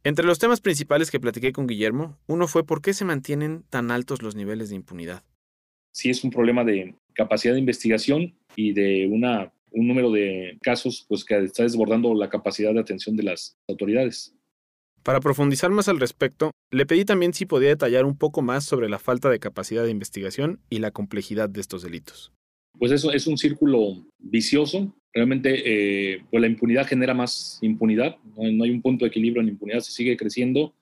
Entre 0.04 0.24
los 0.24 0.38
temas 0.38 0.60
principales 0.60 1.10
que 1.10 1.20
platiqué 1.20 1.52
con 1.52 1.66
Guillermo, 1.66 2.18
uno 2.26 2.46
fue 2.46 2.64
por 2.64 2.80
qué 2.80 2.94
se 2.94 3.04
mantienen 3.04 3.64
tan 3.68 3.90
altos 3.90 4.22
los 4.22 4.36
niveles 4.36 4.68
de 4.68 4.76
impunidad. 4.76 5.24
Sí 5.92 6.10
es 6.10 6.22
un 6.22 6.30
problema 6.30 6.64
de 6.64 6.94
capacidad 7.14 7.54
de 7.54 7.60
investigación 7.60 8.38
y 8.54 8.72
de 8.72 9.08
una, 9.10 9.52
un 9.72 9.88
número 9.88 10.12
de 10.12 10.56
casos 10.62 11.04
pues, 11.08 11.24
que 11.24 11.36
está 11.38 11.64
desbordando 11.64 12.14
la 12.14 12.28
capacidad 12.28 12.72
de 12.72 12.80
atención 12.80 13.16
de 13.16 13.24
las 13.24 13.58
autoridades. 13.66 14.37
Para 15.02 15.20
profundizar 15.20 15.70
más 15.70 15.88
al 15.88 16.00
respecto, 16.00 16.50
le 16.70 16.86
pedí 16.86 17.04
también 17.04 17.32
si 17.32 17.46
podía 17.46 17.68
detallar 17.68 18.04
un 18.04 18.16
poco 18.16 18.42
más 18.42 18.64
sobre 18.64 18.88
la 18.88 18.98
falta 18.98 19.30
de 19.30 19.38
capacidad 19.38 19.84
de 19.84 19.90
investigación 19.90 20.60
y 20.68 20.80
la 20.80 20.90
complejidad 20.90 21.48
de 21.48 21.60
estos 21.60 21.82
delitos. 21.82 22.32
Pues 22.78 22.92
eso 22.92 23.12
es 23.12 23.26
un 23.26 23.38
círculo 23.38 24.04
vicioso. 24.18 24.94
Realmente 25.12 25.62
eh, 25.64 26.22
pues 26.30 26.40
la 26.40 26.46
impunidad 26.46 26.86
genera 26.86 27.14
más 27.14 27.58
impunidad. 27.62 28.16
No, 28.36 28.64
hay 28.64 28.70
un 28.70 28.82
punto 28.82 29.04
de 29.04 29.08
equilibrio 29.08 29.42
en 29.42 29.48
impunidad, 29.48 29.80
se 29.80 29.92
sigue 29.92 30.16
creciendo. 30.16 30.74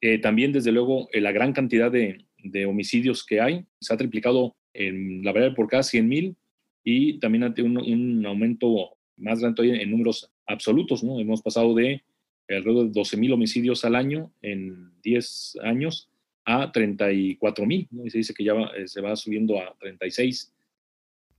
Eh, 0.00 0.18
también, 0.18 0.52
desde 0.52 0.72
luego, 0.72 1.08
eh, 1.12 1.20
la 1.20 1.32
gran 1.32 1.52
cantidad 1.52 1.90
de, 1.90 2.24
homicidios 2.66 3.24
que 3.24 3.40
hay. 3.40 3.64
Se 3.80 3.94
ha 3.94 3.96
triplicado 3.96 4.54
en 4.74 5.24
la 5.24 5.32
variable 5.32 5.56
por 5.56 5.66
cada 5.66 5.82
100 5.82 6.06
mil 6.06 6.36
y 6.82 7.18
también 7.18 7.44
ha 7.44 7.54
tenido 7.54 7.82
un, 7.82 8.26
aumento 8.26 8.98
más 9.16 9.40
grande 9.40 9.82
en 9.82 9.90
números 9.90 10.30
absolutos. 10.46 11.02
¿no? 11.02 11.18
Hemos 11.20 11.40
pasado 11.40 11.74
de 11.74 12.02
alrededor 12.48 12.90
de 12.90 13.00
12.000 13.00 13.34
homicidios 13.34 13.84
al 13.84 13.94
año 13.94 14.32
en 14.42 14.92
10 15.02 15.58
años 15.62 16.10
a 16.44 16.72
34.000, 16.72 17.88
¿no? 17.90 18.06
y 18.06 18.10
se 18.10 18.18
dice 18.18 18.34
que 18.34 18.44
ya 18.44 18.52
eh, 18.76 18.86
se 18.86 19.00
va 19.00 19.16
subiendo 19.16 19.58
a 19.58 19.74
36. 19.78 20.52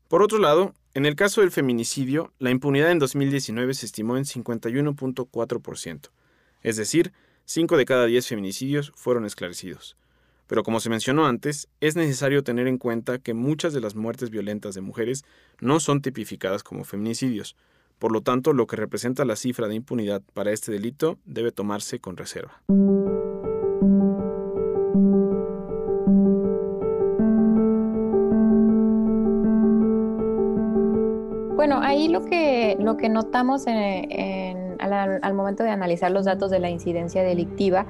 Por 0.07 0.21
otro 0.21 0.39
lado, 0.39 0.74
en 0.93 1.05
el 1.05 1.15
caso 1.15 1.41
del 1.41 1.51
feminicidio, 1.51 2.33
la 2.39 2.51
impunidad 2.51 2.91
en 2.91 3.00
2019 3.00 3.74
se 3.74 3.85
estimó 3.85 4.17
en 4.17 4.24
51.4%, 4.24 6.09
es 6.63 6.77
decir, 6.77 7.12
5 7.45 7.77
de 7.77 7.85
cada 7.85 8.05
10 8.05 8.27
feminicidios 8.27 8.91
fueron 8.95 9.25
esclarecidos. 9.25 9.97
Pero 10.47 10.63
como 10.63 10.79
se 10.79 10.89
mencionó 10.89 11.25
antes, 11.25 11.69
es 11.79 11.95
necesario 11.95 12.43
tener 12.43 12.67
en 12.67 12.77
cuenta 12.77 13.19
que 13.19 13.33
muchas 13.33 13.74
de 13.74 13.81
las 13.81 13.95
muertes 13.95 14.29
violentas 14.29 14.75
de 14.75 14.81
mujeres 14.81 15.24
no 15.59 15.79
son 15.79 16.01
tipificadas 16.01 16.63
como 16.63 16.83
feminicidios, 16.83 17.55
por 17.99 18.11
lo 18.11 18.21
tanto 18.21 18.53
lo 18.53 18.67
que 18.67 18.75
representa 18.75 19.25
la 19.25 19.35
cifra 19.35 19.67
de 19.67 19.75
impunidad 19.75 20.21
para 20.33 20.51
este 20.51 20.71
delito 20.71 21.17
debe 21.25 21.51
tomarse 21.51 21.99
con 21.99 22.17
reserva. 22.17 22.61
Bueno, 31.55 31.79
ahí 31.81 32.09
lo 32.09 32.23
que, 32.23 32.77
lo 32.79 32.95
que 32.95 33.09
notamos 33.09 33.65
al, 33.65 35.33
momento 35.33 35.63
de 35.63 35.71
analizar 35.71 36.11
los 36.11 36.25
datos 36.25 36.51
de 36.51 36.59
la 36.59 36.69
incidencia 36.69 37.23
delictiva 37.23 37.87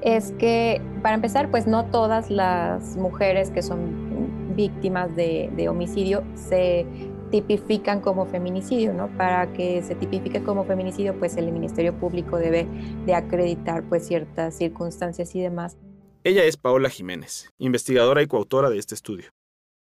es 0.00 0.32
que, 0.38 0.80
para 1.02 1.16
empezar, 1.16 1.50
pues 1.50 1.66
no 1.66 1.84
todas 1.86 2.30
las 2.30 2.96
mujeres 2.96 3.50
que 3.50 3.60
son 3.60 4.54
víctimas 4.56 5.14
de, 5.14 5.68
homicidio 5.68 6.24
se 6.34 6.86
tipifican 7.30 8.00
como 8.00 8.26
feminicidio, 8.26 8.92
¿no? 8.92 9.08
Para 9.16 9.52
que 9.52 9.82
se 9.82 9.94
tipifique 9.94 10.42
como 10.42 10.64
feminicidio, 10.64 11.18
pues 11.18 11.36
el 11.36 11.50
Ministerio 11.52 11.98
Público 11.98 12.38
debe 12.38 12.66
de 13.06 13.14
acreditar 13.14 13.88
pues 13.88 14.06
ciertas 14.06 14.56
circunstancias 14.56 15.34
y 15.34 15.40
demás. 15.40 15.76
Ella 16.24 16.44
es 16.44 16.56
Paola 16.56 16.90
Jiménez, 16.90 17.50
investigadora 17.58 18.22
y 18.22 18.26
coautora 18.26 18.70
de 18.70 18.78
este 18.78 18.94
estudio. 18.94 19.30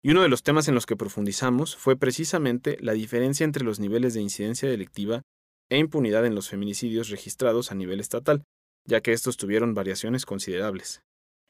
Y 0.02 0.10
uno 0.10 0.22
de 0.22 0.28
los 0.28 0.42
temas 0.42 0.68
en 0.68 0.74
los 0.74 0.84
que 0.84 0.96
profundizamos 0.96 1.76
fue 1.76 1.96
precisamente 1.96 2.76
la 2.80 2.92
diferencia 2.92 3.44
entre 3.44 3.64
los 3.64 3.80
niveles 3.80 4.12
de 4.14 4.20
incidencia 4.20 4.68
delictiva 4.68 5.22
e 5.70 5.78
impunidad 5.78 6.26
en 6.26 6.34
los 6.34 6.50
feminicidios 6.50 7.08
registrados 7.08 7.72
a 7.72 7.74
nivel 7.74 8.00
estatal, 8.00 8.44
ya 8.84 9.00
que 9.00 9.12
estos 9.12 9.36
tuvieron 9.36 9.72
variaciones 9.74 10.26
considerables. 10.26 11.02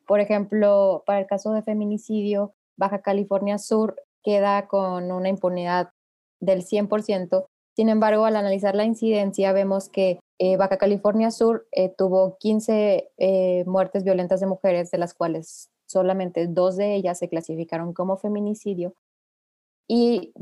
Por 0.07 0.21
ejemplo, 0.21 1.03
para 1.07 1.21
el 1.21 1.27
caso 1.27 1.53
de 1.53 1.63
feminicidio, 1.63 2.55
Baja 2.77 3.03
California 3.03 3.59
Sur 3.59 3.97
queda 4.25 4.66
con 4.66 5.12
una 5.12 5.28
impunidad 5.28 5.90
del 6.40 6.64
100%. 6.64 7.47
Sin 7.76 7.88
embargo, 7.88 8.25
al 8.25 8.37
analizar 8.37 8.75
la 8.75 8.85
incidencia, 8.85 9.52
vemos 9.52 9.88
que 9.88 10.21
eh, 10.38 10.57
Baja 10.57 10.78
California 10.78 11.31
Sur 11.31 11.66
eh, 11.73 11.95
tuvo 11.97 12.37
15 12.38 13.11
eh, 13.16 13.64
muertes 13.66 14.04
violentas 14.04 14.40
de 14.40 14.47
mujeres, 14.47 14.90
de 14.90 14.99
las 14.99 15.14
cuales 15.14 15.71
solamente 15.87 16.47
dos 16.47 16.76
de 16.76 16.95
ellas 16.95 17.19
se 17.19 17.28
clasificaron 17.28 17.93
como 17.93 18.16
feminicidio. 18.16 18.95
Y 19.87 20.33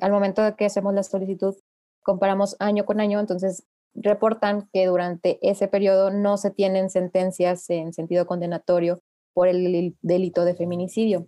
al 0.00 0.12
momento 0.12 0.42
de 0.42 0.54
que 0.54 0.66
hacemos 0.66 0.92
la 0.92 1.02
solicitud, 1.02 1.56
comparamos 2.02 2.56
año 2.60 2.84
con 2.84 3.00
año, 3.00 3.20
entonces 3.20 3.64
reportan 3.94 4.68
que 4.72 4.86
durante 4.86 5.38
ese 5.42 5.68
periodo 5.68 6.10
no 6.10 6.36
se 6.36 6.50
tienen 6.50 6.90
sentencias 6.90 7.68
en 7.70 7.92
sentido 7.92 8.26
condenatorio 8.26 9.00
por 9.34 9.48
el 9.48 9.96
delito 10.02 10.44
de 10.44 10.54
feminicidio. 10.54 11.26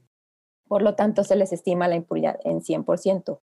Por 0.69 0.83
lo 0.83 0.95
tanto, 0.95 1.25
se 1.25 1.37
les 1.37 1.53
estima 1.53 1.89
la 1.89 1.97
impunidad 1.97 2.39
en 2.45 2.61
100%. 2.61 3.41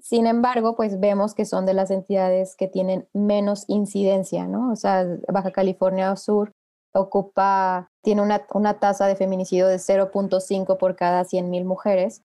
Sin 0.00 0.26
embargo, 0.26 0.74
pues 0.74 0.98
vemos 0.98 1.32
que 1.32 1.44
son 1.44 1.64
de 1.64 1.74
las 1.74 1.92
entidades 1.92 2.56
que 2.56 2.66
tienen 2.66 3.08
menos 3.12 3.64
incidencia, 3.68 4.48
¿no? 4.48 4.72
O 4.72 4.76
sea, 4.76 5.06
Baja 5.32 5.52
California 5.52 6.14
Sur 6.16 6.52
ocupa, 6.92 7.88
tiene 8.02 8.20
una, 8.20 8.44
una 8.52 8.80
tasa 8.80 9.06
de 9.06 9.14
feminicidio 9.14 9.68
de 9.68 9.76
0.5 9.76 10.76
por 10.76 10.96
cada 10.96 11.22
100.000 11.22 11.64
mujeres. 11.64 12.22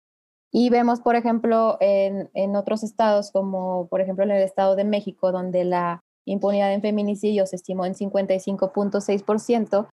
Y 0.52 0.69
vemos, 0.69 1.00
por 1.00 1.16
ejemplo, 1.16 1.78
en, 1.81 2.31
en, 2.35 2.57
otros 2.57 2.83
estados, 2.83 3.31
como 3.33 3.88
por 3.88 4.02
ejemplo 4.02 4.25
en 4.25 4.33
el 4.33 4.42
Estado 4.42 4.76
de 4.76 4.85
México, 4.85 5.33
donde 5.33 5.64
la 5.64 6.00
impunidad 6.26 6.75
en 6.75 6.83
feminicidio 6.83 7.47
se 7.47 7.57
estimó 7.57 7.87
en 7.87 7.95
55.6%, 7.95 9.88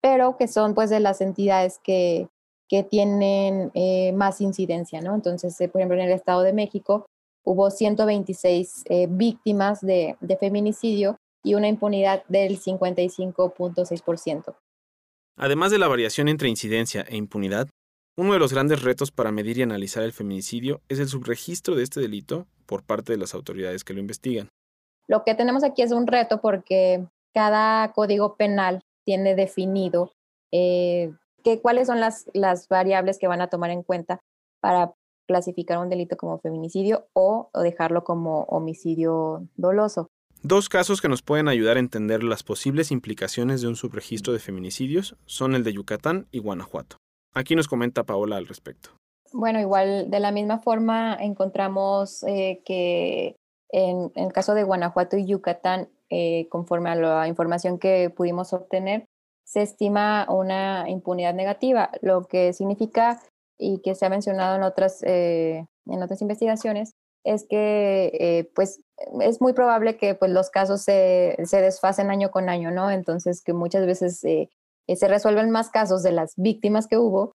pero 0.00 0.36
que 0.36 0.46
son 0.46 0.74
pues 0.74 0.90
de 0.90 1.00
las 1.00 1.20
entidades 1.20 1.80
que, 1.82 2.28
que 2.68 2.82
tienen 2.82 3.70
eh, 3.74 4.12
más 4.12 4.40
incidencia, 4.40 5.00
¿no? 5.00 5.14
Entonces, 5.14 5.60
eh, 5.60 5.68
por 5.68 5.80
ejemplo, 5.80 5.98
en 5.98 6.06
el 6.06 6.12
Estado 6.12 6.42
de 6.42 6.52
México 6.52 7.06
hubo 7.44 7.70
126 7.70 8.84
eh, 8.86 9.06
víctimas 9.08 9.80
de, 9.80 10.16
de 10.20 10.36
feminicidio 10.36 11.16
y 11.44 11.54
una 11.54 11.68
impunidad 11.68 12.24
del 12.26 12.58
55.6%. 12.58 14.56
Además 15.38 15.70
de 15.70 15.78
la 15.78 15.86
variación 15.86 16.28
entre 16.28 16.48
incidencia 16.48 17.02
e 17.08 17.16
impunidad, 17.16 17.68
uno 18.16 18.32
de 18.32 18.38
los 18.38 18.52
grandes 18.52 18.82
retos 18.82 19.12
para 19.12 19.30
medir 19.30 19.58
y 19.58 19.62
analizar 19.62 20.02
el 20.02 20.12
feminicidio 20.12 20.80
es 20.88 20.98
el 20.98 21.08
subregistro 21.08 21.76
de 21.76 21.82
este 21.82 22.00
delito 22.00 22.46
por 22.64 22.82
parte 22.82 23.12
de 23.12 23.18
las 23.18 23.34
autoridades 23.34 23.84
que 23.84 23.92
lo 23.92 24.00
investigan. 24.00 24.48
Lo 25.06 25.22
que 25.22 25.34
tenemos 25.34 25.62
aquí 25.62 25.82
es 25.82 25.92
un 25.92 26.06
reto 26.06 26.40
porque 26.40 27.06
cada 27.32 27.92
código 27.92 28.36
penal 28.36 28.80
tiene 29.04 29.34
definido 29.34 30.12
eh, 31.46 31.60
cuáles 31.60 31.86
son 31.86 32.00
las, 32.00 32.26
las 32.34 32.68
variables 32.68 33.18
que 33.18 33.28
van 33.28 33.40
a 33.40 33.48
tomar 33.48 33.70
en 33.70 33.82
cuenta 33.82 34.20
para 34.60 34.92
clasificar 35.26 35.78
un 35.78 35.88
delito 35.88 36.16
como 36.16 36.38
feminicidio 36.38 37.08
o 37.12 37.50
dejarlo 37.54 38.04
como 38.04 38.42
homicidio 38.44 39.46
doloso. 39.56 40.08
Dos 40.42 40.68
casos 40.68 41.00
que 41.00 41.08
nos 41.08 41.22
pueden 41.22 41.48
ayudar 41.48 41.76
a 41.76 41.80
entender 41.80 42.22
las 42.22 42.42
posibles 42.42 42.90
implicaciones 42.90 43.62
de 43.62 43.68
un 43.68 43.76
subregistro 43.76 44.32
de 44.32 44.38
feminicidios 44.38 45.16
son 45.26 45.54
el 45.54 45.64
de 45.64 45.72
Yucatán 45.72 46.28
y 46.30 46.38
Guanajuato. 46.38 46.96
Aquí 47.34 47.56
nos 47.56 47.68
comenta 47.68 48.04
Paola 48.04 48.36
al 48.36 48.46
respecto. 48.46 48.90
Bueno, 49.32 49.60
igual 49.60 50.10
de 50.10 50.20
la 50.20 50.30
misma 50.30 50.58
forma 50.58 51.16
encontramos 51.20 52.22
eh, 52.24 52.62
que 52.64 53.36
en, 53.70 54.12
el 54.14 54.32
caso 54.32 54.54
de 54.54 54.62
Guanajuato 54.62 55.16
y 55.16 55.26
Yucatán, 55.26 55.88
eh, 56.10 56.48
conforme 56.48 56.90
a 56.90 56.94
la 56.94 57.28
información 57.28 57.78
que 57.78 58.10
pudimos 58.10 58.52
obtener, 58.52 59.06
se 59.46 59.62
estima 59.62 60.26
una 60.28 60.90
impunidad 60.90 61.32
negativa, 61.32 61.90
lo 62.02 62.24
que 62.24 62.52
significa 62.52 63.20
y 63.58 63.78
que 63.78 63.94
se 63.94 64.04
ha 64.04 64.10
mencionado 64.10 64.56
en 64.56 64.64
otras, 64.64 65.02
eh, 65.04 65.66
en 65.86 66.02
otras 66.02 66.20
investigaciones 66.20 66.92
es 67.24 67.46
que 67.48 68.10
eh, 68.14 68.50
pues 68.54 68.80
es 69.20 69.40
muy 69.40 69.52
probable 69.52 69.96
que 69.96 70.14
pues 70.14 70.30
los 70.30 70.50
casos 70.50 70.82
se, 70.82 71.36
se, 71.44 71.60
desfasen 71.60 72.10
año 72.10 72.30
con 72.30 72.48
año, 72.48 72.70
¿no? 72.70 72.90
Entonces 72.90 73.42
que 73.42 73.52
muchas 73.52 73.86
veces 73.86 74.22
eh, 74.24 74.48
se 74.94 75.08
resuelven 75.08 75.50
más 75.50 75.70
casos 75.70 76.02
de 76.02 76.12
las 76.12 76.34
víctimas 76.36 76.86
que 76.86 76.98
hubo, 76.98 77.32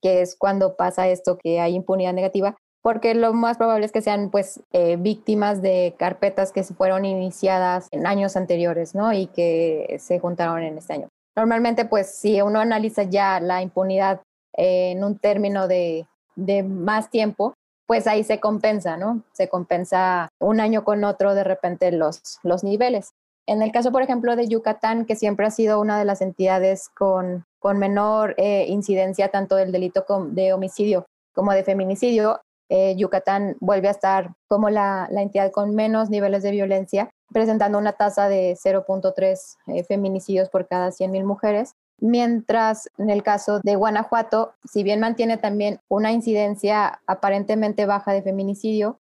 que 0.00 0.22
es 0.22 0.36
cuando 0.36 0.76
pasa 0.76 1.08
esto 1.08 1.38
que 1.38 1.60
hay 1.60 1.74
impunidad 1.74 2.12
negativa, 2.12 2.56
porque 2.82 3.14
lo 3.14 3.32
más 3.32 3.58
probable 3.58 3.86
es 3.86 3.92
que 3.92 4.02
sean 4.02 4.30
pues 4.30 4.60
víctimas 4.98 5.60
de 5.60 5.94
carpetas 5.98 6.52
que 6.52 6.62
se 6.62 6.74
fueron 6.74 7.04
iniciadas 7.04 7.88
en 7.90 8.06
años 8.06 8.36
anteriores, 8.36 8.94
¿no? 8.94 9.12
Y 9.12 9.26
que 9.26 9.96
se 9.98 10.20
juntaron 10.20 10.62
en 10.62 10.78
este 10.78 10.94
año. 10.94 11.08
Normalmente 11.38 11.84
pues 11.84 12.16
si 12.16 12.42
uno 12.42 12.58
analiza 12.58 13.04
ya 13.04 13.38
la 13.38 13.62
impunidad 13.62 14.22
en 14.54 15.04
un 15.04 15.20
término 15.20 15.68
de, 15.68 16.04
de 16.34 16.64
más 16.64 17.10
tiempo, 17.10 17.54
pues 17.86 18.08
ahí 18.08 18.24
se 18.24 18.40
compensa, 18.40 18.96
¿no? 18.96 19.22
Se 19.34 19.48
compensa 19.48 20.30
un 20.40 20.58
año 20.58 20.82
con 20.82 21.04
otro 21.04 21.36
de 21.36 21.44
repente 21.44 21.92
los, 21.92 22.40
los 22.42 22.64
niveles. 22.64 23.12
En 23.46 23.62
el 23.62 23.70
caso, 23.70 23.92
por 23.92 24.02
ejemplo, 24.02 24.34
de 24.34 24.48
Yucatán, 24.48 25.06
que 25.06 25.14
siempre 25.14 25.46
ha 25.46 25.52
sido 25.52 25.80
una 25.80 25.96
de 25.96 26.04
las 26.04 26.22
entidades 26.22 26.88
con, 26.88 27.44
con 27.60 27.78
menor 27.78 28.34
eh, 28.36 28.66
incidencia 28.66 29.28
tanto 29.28 29.54
del 29.54 29.70
delito 29.70 30.04
de 30.30 30.52
homicidio 30.52 31.06
como 31.36 31.52
de 31.52 31.62
feminicidio, 31.62 32.40
eh, 32.68 32.94
Yucatán 32.96 33.56
vuelve 33.60 33.88
a 33.88 33.92
estar 33.92 34.34
como 34.46 34.70
la, 34.70 35.08
la, 35.10 35.22
entidad 35.22 35.50
con 35.50 35.74
menos 35.74 36.10
niveles 36.10 36.42
de 36.42 36.50
violencia, 36.50 37.10
presentando 37.32 37.78
una 37.78 37.92
tasa 37.92 38.28
de 38.28 38.52
0.3 38.52 39.56
eh, 39.66 39.84
feminicidios 39.84 40.50
por 40.50 40.66
cada 40.66 40.88
100.000 40.88 41.24
mujeres 41.24 41.74
mientras 42.00 42.88
en 42.98 43.10
el 43.10 43.22
caso 43.22 43.60
de 43.60 43.76
Guanajuato, 43.76 44.54
si 44.64 44.82
bien 44.82 45.00
mantiene 45.00 45.36
también 45.36 45.80
una 45.88 46.12
incidencia 46.12 47.00
aparentemente 47.06 47.86
baja 47.86 48.12
de 48.12 48.22
feminicidio, 48.22 49.00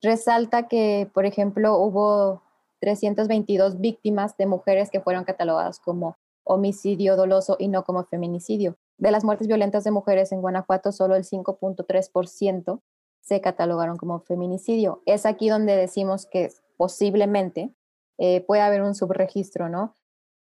resalta 0.00 0.68
que, 0.68 1.10
por 1.12 1.26
ejemplo, 1.26 1.78
hubo 1.78 2.42
322 2.80 3.80
víctimas 3.80 4.36
de 4.36 4.46
mujeres 4.46 4.90
que 4.90 5.00
fueron 5.00 5.24
catalogadas 5.24 5.80
como 5.80 6.16
homicidio 6.44 7.16
doloso 7.16 7.56
y 7.58 7.68
no 7.68 7.84
como 7.84 8.04
feminicidio. 8.04 8.76
De 8.96 9.10
las 9.10 9.24
muertes 9.24 9.46
violentas 9.46 9.84
de 9.84 9.90
mujeres 9.90 10.32
en 10.32 10.40
Guanajuato, 10.40 10.92
solo 10.92 11.14
el 11.14 11.24
5.3% 11.24 12.80
se 13.28 13.42
catalogaron 13.42 13.98
como 13.98 14.20
feminicidio. 14.20 15.02
Es 15.04 15.26
aquí 15.26 15.50
donde 15.50 15.76
decimos 15.76 16.26
que 16.26 16.50
posiblemente 16.78 17.74
eh, 18.16 18.42
puede 18.46 18.62
haber 18.62 18.80
un 18.80 18.94
subregistro, 18.94 19.68
¿no? 19.68 19.94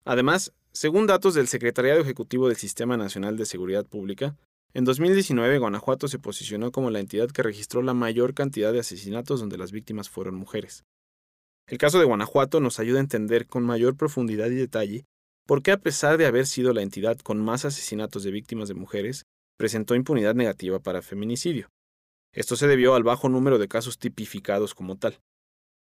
Además, 0.04 0.52
según 0.72 1.06
datos 1.06 1.36
del 1.36 1.48
Secretariado 1.48 2.02
Ejecutivo 2.02 2.48
del 2.48 2.58
Sistema 2.58 2.98
Nacional 2.98 3.38
de 3.38 3.46
Seguridad 3.46 3.86
Pública, 3.86 4.36
en 4.74 4.84
2019 4.84 5.60
Guanajuato 5.60 6.08
se 6.08 6.18
posicionó 6.18 6.72
como 6.72 6.90
la 6.90 7.00
entidad 7.00 7.30
que 7.30 7.44
registró 7.44 7.84
la 7.84 7.94
mayor 7.94 8.34
cantidad 8.34 8.74
de 8.74 8.80
asesinatos 8.80 9.42
donde 9.42 9.60
las 9.60 9.72
víctimas 9.72 10.10
fueron 10.10 10.34
mujeres. 10.34 10.84
El 11.68 11.78
caso 11.78 12.00
de 12.00 12.06
Guanajuato 12.06 12.62
nos 12.62 12.80
ayuda 12.80 12.98
a 12.98 13.02
entender 13.02 13.46
con 13.46 13.64
mayor 13.64 13.96
profundidad 13.96 14.48
y 14.48 14.56
detalle 14.56 15.06
por 15.46 15.62
qué 15.62 15.72
a 15.72 15.78
pesar 15.78 16.18
de 16.18 16.26
haber 16.26 16.48
sido 16.48 16.74
la 16.74 16.82
entidad 16.82 17.20
con 17.20 17.40
más 17.44 17.64
asesinatos 17.64 18.24
de 18.24 18.32
víctimas 18.32 18.70
de 18.70 18.74
mujeres, 18.74 19.26
presentó 19.58 19.94
impunidad 19.94 20.34
negativa 20.34 20.80
para 20.80 21.04
feminicidio. 21.04 21.68
Esto 22.34 22.56
se 22.56 22.68
debió 22.68 22.96
al 22.96 23.04
bajo 23.04 23.28
número 23.28 23.58
de 23.58 23.68
casos 23.68 24.00
tipificados 24.00 24.74
como 24.74 24.96
tal. 24.96 25.20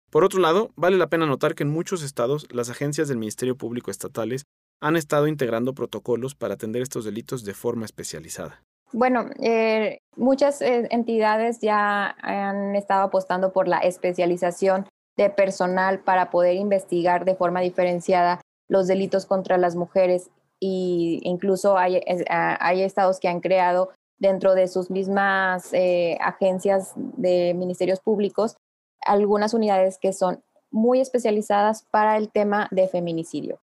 Por 0.10 0.24
otro 0.24 0.40
lado, 0.40 0.72
vale 0.76 0.98
la 0.98 1.08
pena 1.08 1.26
notar 1.26 1.56
que 1.56 1.64
en 1.64 1.70
muchos 1.70 2.02
estados 2.02 2.48
las 2.52 2.70
agencias 2.70 3.10
del 3.10 3.18
Ministerio 3.18 3.58
Público 3.58 3.92
estatales 3.92 4.44
han 4.82 4.96
estado 4.96 5.28
integrando 5.28 5.74
protocolos 5.74 6.36
para 6.36 6.54
atender 6.54 6.82
estos 6.82 7.04
delitos 7.04 7.44
de 7.44 7.54
forma 7.54 7.86
especializada. 7.86 8.64
Bueno, 8.94 9.30
eh, 9.42 10.00
muchas 10.16 10.62
eh, 10.62 10.88
entidades 10.92 11.60
ya 11.60 12.16
han 12.22 12.76
estado 12.76 13.04
apostando 13.04 13.52
por 13.52 13.68
la 13.68 13.80
especialización 13.80 14.88
de 15.18 15.30
personal 15.30 16.00
para 16.00 16.30
poder 16.30 16.56
investigar 16.56 17.26
de 17.26 17.36
forma 17.36 17.60
diferenciada 17.60 18.40
los 18.70 18.88
delitos 18.88 19.26
contra 19.26 19.58
las 19.58 19.76
mujeres 19.76 20.30
e 20.62 21.20
incluso 21.24 21.78
hay, 21.78 22.02
hay 22.30 22.82
estados 22.82 23.20
que 23.20 23.28
han 23.28 23.42
creado 23.42 23.92
dentro 24.20 24.56
de 24.56 24.68
sus 24.68 24.90
mismas 24.90 25.74
eh, 25.74 26.18
agencias 26.22 26.94
de 26.96 27.54
ministerios 27.54 28.00
públicos 28.00 28.58
algunas 29.06 29.54
unidades 29.54 29.98
que 30.00 30.14
son 30.14 30.44
muy 30.70 31.00
especializadas 31.00 31.86
para 31.92 32.18
el 32.18 32.30
tema 32.30 32.68
de 32.72 32.88
feminicidio. 32.88 33.62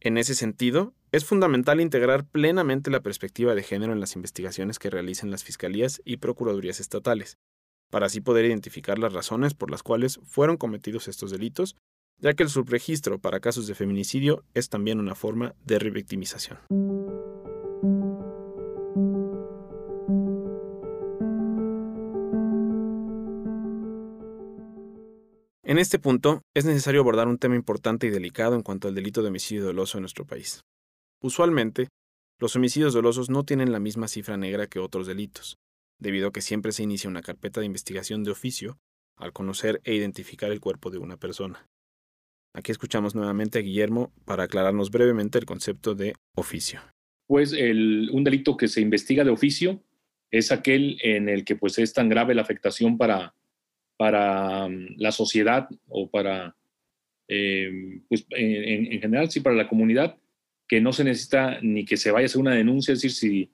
En 0.00 0.18
ese 0.18 0.34
sentido, 0.34 0.92
es 1.12 1.24
fundamental 1.24 1.80
integrar 1.80 2.26
plenamente 2.26 2.90
la 2.90 3.00
perspectiva 3.00 3.54
de 3.54 3.62
género 3.62 3.92
en 3.92 4.00
las 4.00 4.16
investigaciones 4.16 4.78
que 4.78 4.90
realicen 4.90 5.30
las 5.30 5.44
fiscalías 5.44 6.02
y 6.04 6.18
procuradurías 6.18 6.80
estatales, 6.80 7.38
para 7.90 8.06
así 8.06 8.20
poder 8.20 8.44
identificar 8.44 8.98
las 8.98 9.12
razones 9.12 9.54
por 9.54 9.70
las 9.70 9.82
cuales 9.82 10.20
fueron 10.24 10.56
cometidos 10.56 11.08
estos 11.08 11.30
delitos, 11.30 11.76
ya 12.18 12.34
que 12.34 12.42
el 12.42 12.48
subregistro 12.48 13.18
para 13.18 13.40
casos 13.40 13.66
de 13.66 13.74
feminicidio 13.74 14.44
es 14.54 14.68
también 14.68 15.00
una 15.00 15.14
forma 15.14 15.54
de 15.64 15.78
revictimización. 15.78 16.58
En 25.74 25.80
este 25.80 25.98
punto, 25.98 26.44
es 26.54 26.64
necesario 26.64 27.00
abordar 27.00 27.26
un 27.26 27.38
tema 27.38 27.56
importante 27.56 28.06
y 28.06 28.10
delicado 28.10 28.54
en 28.54 28.62
cuanto 28.62 28.86
al 28.86 28.94
delito 28.94 29.22
de 29.22 29.28
homicidio 29.30 29.64
doloso 29.64 29.98
en 29.98 30.02
nuestro 30.02 30.24
país. 30.24 30.60
Usualmente, 31.20 31.88
los 32.38 32.54
homicidios 32.54 32.94
dolosos 32.94 33.28
no 33.28 33.42
tienen 33.42 33.72
la 33.72 33.80
misma 33.80 34.06
cifra 34.06 34.36
negra 34.36 34.68
que 34.68 34.78
otros 34.78 35.08
delitos, 35.08 35.56
debido 35.98 36.28
a 36.28 36.32
que 36.32 36.42
siempre 36.42 36.70
se 36.70 36.84
inicia 36.84 37.10
una 37.10 37.22
carpeta 37.22 37.58
de 37.58 37.66
investigación 37.66 38.22
de 38.22 38.30
oficio 38.30 38.78
al 39.16 39.32
conocer 39.32 39.80
e 39.82 39.96
identificar 39.96 40.52
el 40.52 40.60
cuerpo 40.60 40.90
de 40.90 40.98
una 40.98 41.16
persona. 41.16 41.66
Aquí 42.54 42.70
escuchamos 42.70 43.16
nuevamente 43.16 43.58
a 43.58 43.62
Guillermo 43.62 44.12
para 44.24 44.44
aclararnos 44.44 44.92
brevemente 44.92 45.38
el 45.40 45.44
concepto 45.44 45.96
de 45.96 46.14
oficio. 46.36 46.82
Pues 47.26 47.52
un 47.52 48.22
delito 48.22 48.56
que 48.56 48.68
se 48.68 48.80
investiga 48.80 49.24
de 49.24 49.30
oficio 49.30 49.82
es 50.30 50.52
aquel 50.52 50.98
en 51.02 51.28
el 51.28 51.44
que 51.44 51.56
pues 51.56 51.80
es 51.80 51.92
tan 51.92 52.08
grave 52.08 52.36
la 52.36 52.42
afectación 52.42 52.96
para 52.96 53.34
para 53.96 54.68
mm, 54.68 54.96
la 54.98 55.12
sociedad 55.12 55.68
o 55.88 56.08
para, 56.10 56.54
eh, 57.28 58.00
pues 58.08 58.26
en, 58.30 59.00
general, 59.00 59.30
sí, 59.30 59.40
para 59.40 59.56
la 59.56 59.68
comunidad, 59.68 60.16
que 60.68 60.80
no 60.80 60.92
se 60.92 61.04
necesita 61.04 61.58
ni 61.62 61.84
que 61.84 61.96
se 61.96 62.10
vaya 62.10 62.24
a 62.24 62.26
hacer 62.26 62.40
una 62.40 62.54
denuncia, 62.54 62.92
es 62.92 63.02
decir, 63.02 63.12
si 63.12 63.50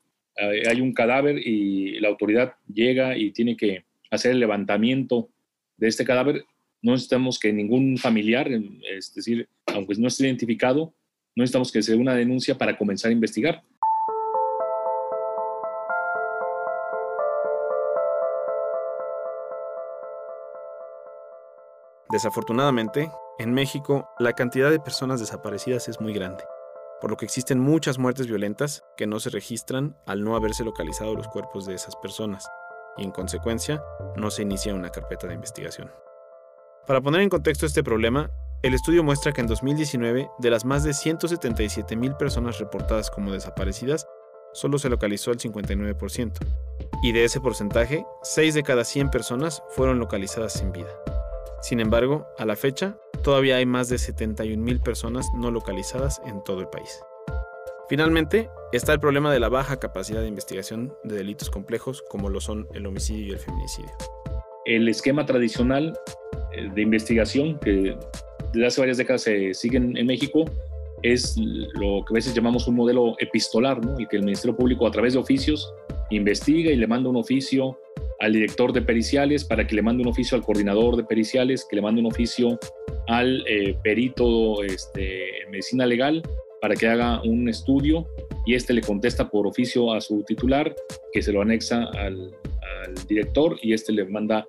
hay 0.69 0.81
un 0.81 0.95
cadáver 0.95 1.37
y 1.37 2.01
la 2.01 2.09
autoridad 2.09 2.55
llega 2.73 3.19
y 3.19 3.31
tiene 3.33 3.57
que 3.57 3.85
hacer 4.11 4.31
el 4.31 4.41
levantamiento 4.41 5.29
de 5.77 5.89
este 5.89 6.05
cadáver, 6.05 6.45
no 6.83 6.93
necesitamos 6.93 7.39
que 7.39 7.53
ningún 7.53 7.99
familiar, 7.99 8.49
es 8.91 9.13
decir, 9.15 9.49
aunque 9.67 9.95
no 9.97 10.09
esté 10.09 10.25
identificado, 10.25 10.95
no 11.37 11.43
necesitamos 11.43 11.71
que 11.73 11.83
se 11.83 11.93
dé 11.93 11.99
una 11.99 12.15
denuncia 12.15 12.57
para 12.57 12.77
comenzar 12.77 13.11
a 13.11 13.13
investigar. 13.13 13.63
Desafortunadamente, 22.11 23.13
en 23.39 23.55
México, 23.55 24.11
la 24.19 24.33
cantidad 24.33 24.69
de 24.71 24.81
personas 24.81 25.21
desaparecidas 25.21 25.89
es 25.89 26.01
muy 26.01 26.13
grande, 26.13 26.43
por 27.01 27.11
lo 27.11 27.17
que 27.17 27.25
existen 27.25 27.61
muchas 27.61 27.99
muertes 27.99 28.27
violentas 28.27 28.83
que 28.97 29.07
no 29.07 29.21
se 29.21 29.31
registran 29.31 29.97
al 30.07 30.25
no 30.25 30.35
haberse 30.35 30.65
localizado 30.65 31.15
los 31.15 31.29
cuerpos 31.29 31.67
de 31.67 31.75
esas 31.75 31.95
personas, 31.95 32.49
y 32.97 33.05
en 33.05 33.13
consecuencia, 33.13 33.81
no 34.17 34.33
se 34.33 34.43
inicia 34.43 34.75
una 34.75 34.91
carpeta 34.91 35.29
de 35.29 35.35
investigación. 35.35 35.93
Para 36.85 37.01
poner 37.01 37.21
en 37.21 37.29
contexto 37.29 37.65
este 37.65 37.85
problema, 37.85 38.29
el 38.65 38.75
estudio 38.75 39.05
muestra 39.05 39.33
que 39.33 39.43
en 39.43 39.47
2019, 39.47 40.29
de 40.37 40.51
las 40.51 40.65
más 40.65 40.83
de 40.83 40.95
177 40.95 41.95
mil 41.95 42.17
personas 42.17 42.59
reportadas 42.59 43.09
como 43.09 43.31
desaparecidas, 43.31 44.09
solo 44.53 44.79
se 44.79 44.89
localizó 44.89 45.31
el 45.31 45.39
59%, 45.39 46.33
y 47.05 47.13
de 47.13 47.25
ese 47.25 47.41
porcentaje, 47.41 48.05
6 48.25 48.55
de 48.55 48.65
cada 48.65 48.83
100 48.83 49.11
personas 49.11 49.63
fueron 49.69 50.01
localizadas 50.01 50.55
sin 50.55 50.73
vida. 50.73 50.91
Sin 51.61 51.81
embargo, 51.81 52.27
a 52.39 52.47
la 52.47 52.57
fecha, 52.57 52.97
todavía 53.23 53.57
hay 53.57 53.67
más 53.67 53.89
de 53.89 53.97
71.000 53.97 54.83
personas 54.83 55.27
no 55.35 55.51
localizadas 55.51 56.21
en 56.27 56.43
todo 56.43 56.61
el 56.61 56.69
país. 56.69 57.01
Finalmente, 57.89 58.49
está 58.73 58.93
el 58.93 59.01
problema 59.01 59.33
de 59.33 59.41
la 59.41 59.49
baja 59.49 59.79
capacidad 59.79 60.21
de 60.21 60.29
investigación 60.29 60.95
de 61.05 61.17
delitos 61.17 61.51
complejos 61.51 62.03
como 62.09 62.31
lo 62.31 62.41
son 62.41 62.67
el 62.73 62.87
homicidio 62.87 63.27
y 63.27 63.31
el 63.33 63.39
feminicidio. 63.39 63.91
El 64.65 64.89
esquema 64.89 65.27
tradicional 65.27 65.99
eh, 66.53 66.71
de 66.73 66.83
investigación 66.83 67.59
que 67.59 67.97
desde 68.53 68.67
hace 68.67 68.81
varias 68.81 68.97
décadas 68.97 69.23
se 69.23 69.53
sigue 69.55 69.77
en 69.79 70.07
México 70.07 70.45
es 71.03 71.37
lo 71.37 72.05
que 72.05 72.13
a 72.13 72.15
veces 72.15 72.35
llamamos 72.35 72.67
un 72.67 72.77
modelo 72.77 73.15
epistolar, 73.19 73.85
¿no? 73.85 73.99
el 73.99 74.09
que 74.09 74.17
el 74.17 74.23
Ministerio 74.23 74.57
Público 74.57 74.87
a 74.87 74.91
través 74.91 75.15
de 75.15 75.19
oficios 75.19 75.73
investiga 76.11 76.71
y 76.71 76.77
le 76.77 76.87
manda 76.87 77.09
un 77.09 77.17
oficio 77.17 77.79
al 78.21 78.33
director 78.33 78.73
de 78.73 78.83
periciales 78.83 79.45
para 79.45 79.67
que 79.67 79.75
le 79.75 79.83
mande 79.83 80.03
un 80.03 80.09
oficio 80.09 80.37
al 80.37 80.45
coordinador 80.45 80.97
de 80.97 81.05
periciales, 81.05 81.67
que 81.69 81.77
le 81.77 81.83
mande 81.83 82.01
un 82.01 82.07
oficio 82.07 82.59
al 83.09 83.43
eh, 83.47 83.77
perito 83.83 84.63
este, 84.63 85.27
medicina 85.51 85.87
legal 85.87 86.23
para 86.61 86.77
que 86.77 86.87
haga 86.87 87.23
un 87.23 87.49
estudio 87.49 88.07
y 88.47 88.55
este 88.55 88.75
le 88.75 88.83
contesta 88.83 89.31
por 89.31 89.47
oficio 89.47 89.93
a 89.93 90.01
su 90.01 90.23
titular, 90.23 90.75
que 91.13 91.23
se 91.23 91.33
lo 91.33 91.43
anexa 91.43 91.85
al, 91.97 92.33
director 93.07 93.57
y 93.63 93.73
este 93.73 93.93
le 93.93 94.05
manda 94.05 94.47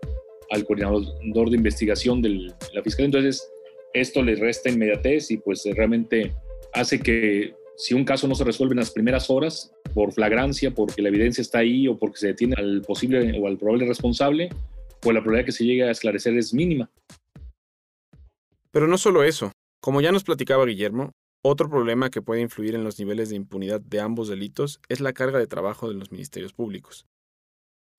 al 0.50 0.66
coordinador 0.66 1.50
de 1.50 1.56
investigación 1.56 2.22
de 2.22 2.52
la 2.74 2.82
fiscalía. 2.82 3.06
Entonces, 3.06 3.52
esto 3.94 4.24
le 4.24 4.36
resta 4.36 4.70
inmediatez 4.70 5.30
y 5.32 5.38
pues 5.38 5.64
realmente 5.76 6.34
hace 6.74 7.00
que 7.00 7.54
si 7.76 7.94
un 7.94 8.04
caso 8.04 8.28
no 8.28 8.36
se 8.36 8.44
resuelve 8.44 8.74
en 8.74 8.80
las 8.80 8.92
primeras 8.92 9.30
horas, 9.30 9.74
por 9.94 10.12
flagrancia, 10.12 10.72
porque 10.72 11.02
la 11.02 11.10
evidencia 11.10 11.42
está 11.42 11.60
ahí 11.60 11.88
o 11.88 11.98
porque 11.98 12.18
se 12.18 12.28
detiene 12.28 12.56
al 12.58 12.82
posible 12.82 13.40
o 13.40 13.48
al 13.48 13.58
probable 13.58 13.88
responsable, 13.88 14.50
pues 15.02 15.14
la 15.14 15.22
probabilidad 15.22 15.46
que 15.46 15.52
se 15.52 15.66
llegue 15.66 15.84
a 15.84 15.92
esclarecer 15.92 16.38
es 16.38 16.54
mínima. 16.54 16.90
Pero 18.72 18.88
no 18.88 18.98
solo 18.98 19.24
eso. 19.24 19.52
Como 19.82 20.02
ya 20.02 20.12
nos 20.12 20.24
platicaba 20.24 20.66
Guillermo, 20.66 21.12
otro 21.44 21.70
problema 21.70 22.10
que 22.10 22.22
puede 22.22 22.42
influir 22.42 22.76
en 22.76 22.84
los 22.84 23.00
niveles 23.00 23.30
de 23.30 23.36
impunidad 23.36 23.82
de 23.82 24.00
ambos 24.00 24.28
delitos 24.28 24.80
es 24.90 25.02
la 25.02 25.12
carga 25.12 25.40
de 25.40 25.48
trabajo 25.48 25.90
de 25.90 25.96
los 25.96 26.12
ministerios 26.12 26.54
públicos. 26.54 27.06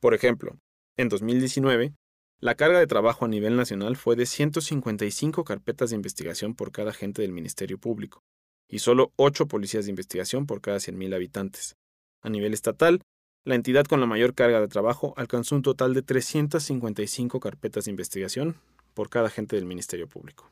Por 0.00 0.14
ejemplo, 0.14 0.57
en 0.96 1.09
2019, 1.09 1.92
la 2.40 2.55
carga 2.55 2.78
de 2.78 2.87
trabajo 2.87 3.24
a 3.24 3.28
nivel 3.28 3.57
nacional 3.57 3.96
fue 3.96 4.16
de 4.16 4.26
155 4.26 5.44
carpetas 5.44 5.90
de 5.90 5.96
investigación 5.96 6.55
por 6.55 6.72
cada 6.72 6.90
agente 6.90 7.22
del 7.22 7.33
Ministerio 7.33 7.78
Público, 7.78 8.22
y 8.68 8.78
solo 8.78 9.12
8 9.16 9.46
policías 9.46 9.85
de 9.85 9.90
investigación 9.90 10.46
por 10.46 10.61
cada 10.61 10.78
100.000 10.78 11.14
habitantes. 11.14 11.76
A 12.23 12.31
nivel 12.31 12.55
estatal, 12.55 13.03
la 13.45 13.57
entidad 13.57 13.85
con 13.87 14.01
la 14.01 14.07
mayor 14.07 14.35
carga 14.35 14.61
de 14.61 14.69
trabajo 14.69 15.15
alcanzó 15.17 15.57
un 15.57 15.63
total 15.63 15.95
de 15.95 16.03
355 16.03 17.41
carpetas 17.41 17.85
de 17.85 17.91
investigación 17.91 18.57
por 18.95 19.11
cada 19.11 19.27
agente 19.27 19.57
del 19.57 19.67
Ministerio 19.67 20.09
Público. 20.09 20.51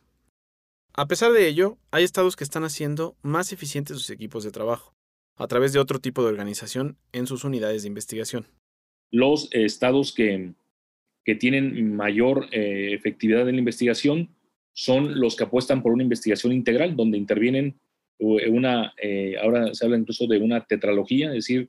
A 0.94 1.06
pesar 1.06 1.32
de 1.32 1.46
ello, 1.46 1.78
hay 1.92 2.02
estados 2.02 2.34
que 2.34 2.42
están 2.42 2.64
haciendo 2.64 3.16
más 3.22 3.52
eficientes 3.52 3.96
sus 3.96 4.10
equipos 4.10 4.42
de 4.42 4.50
trabajo, 4.50 4.92
a 5.36 5.46
través 5.46 5.72
de 5.72 5.78
otro 5.78 6.00
tipo 6.00 6.22
de 6.22 6.28
organización 6.28 6.96
en 7.12 7.28
sus 7.28 7.44
unidades 7.44 7.82
de 7.82 7.88
investigación. 7.88 8.46
Los 9.12 9.48
estados 9.52 10.12
que, 10.12 10.52
que 11.24 11.36
tienen 11.36 11.94
mayor 11.94 12.48
eh, 12.50 12.92
efectividad 12.92 13.48
en 13.48 13.54
la 13.54 13.60
investigación 13.60 14.34
son 14.72 15.20
los 15.20 15.36
que 15.36 15.44
apuestan 15.44 15.82
por 15.82 15.92
una 15.92 16.02
investigación 16.02 16.52
integral, 16.52 16.96
donde 16.96 17.18
intervienen 17.18 17.78
una, 18.20 18.92
eh, 19.02 19.36
ahora 19.40 19.74
se 19.74 19.84
habla 19.84 19.96
incluso 19.96 20.26
de 20.26 20.38
una 20.38 20.64
tetralogía, 20.64 21.28
es 21.28 21.46
decir, 21.46 21.68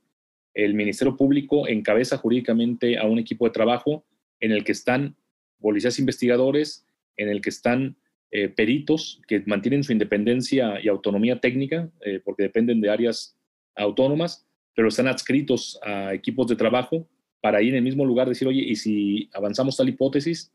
el 0.54 0.74
Ministerio 0.74 1.16
Público 1.16 1.66
encabeza 1.66 2.18
jurídicamente 2.18 2.98
a 2.98 3.06
un 3.06 3.18
equipo 3.18 3.46
de 3.46 3.52
trabajo 3.52 4.04
en 4.38 4.52
el 4.52 4.64
que 4.64 4.72
están 4.72 5.16
policías 5.60 5.98
investigadores, 5.98 6.84
en 7.16 7.30
el 7.30 7.40
que 7.40 7.48
están 7.48 7.96
eh, 8.30 8.48
peritos 8.48 9.20
que 9.26 9.42
mantienen 9.46 9.82
su 9.82 9.92
independencia 9.92 10.78
y 10.82 10.88
autonomía 10.88 11.40
técnica, 11.40 11.90
eh, 12.04 12.20
porque 12.22 12.42
dependen 12.42 12.80
de 12.80 12.90
áreas 12.90 13.36
autónomas, 13.74 14.46
pero 14.74 14.88
están 14.88 15.08
adscritos 15.08 15.78
a 15.82 16.12
equipos 16.12 16.46
de 16.48 16.56
trabajo 16.56 17.08
para 17.40 17.62
ir 17.62 17.70
en 17.70 17.76
el 17.76 17.82
mismo 17.82 18.04
lugar 18.04 18.28
decir, 18.28 18.46
oye, 18.46 18.62
¿y 18.62 18.76
si 18.76 19.30
avanzamos 19.32 19.76
tal 19.76 19.88
hipótesis? 19.88 20.52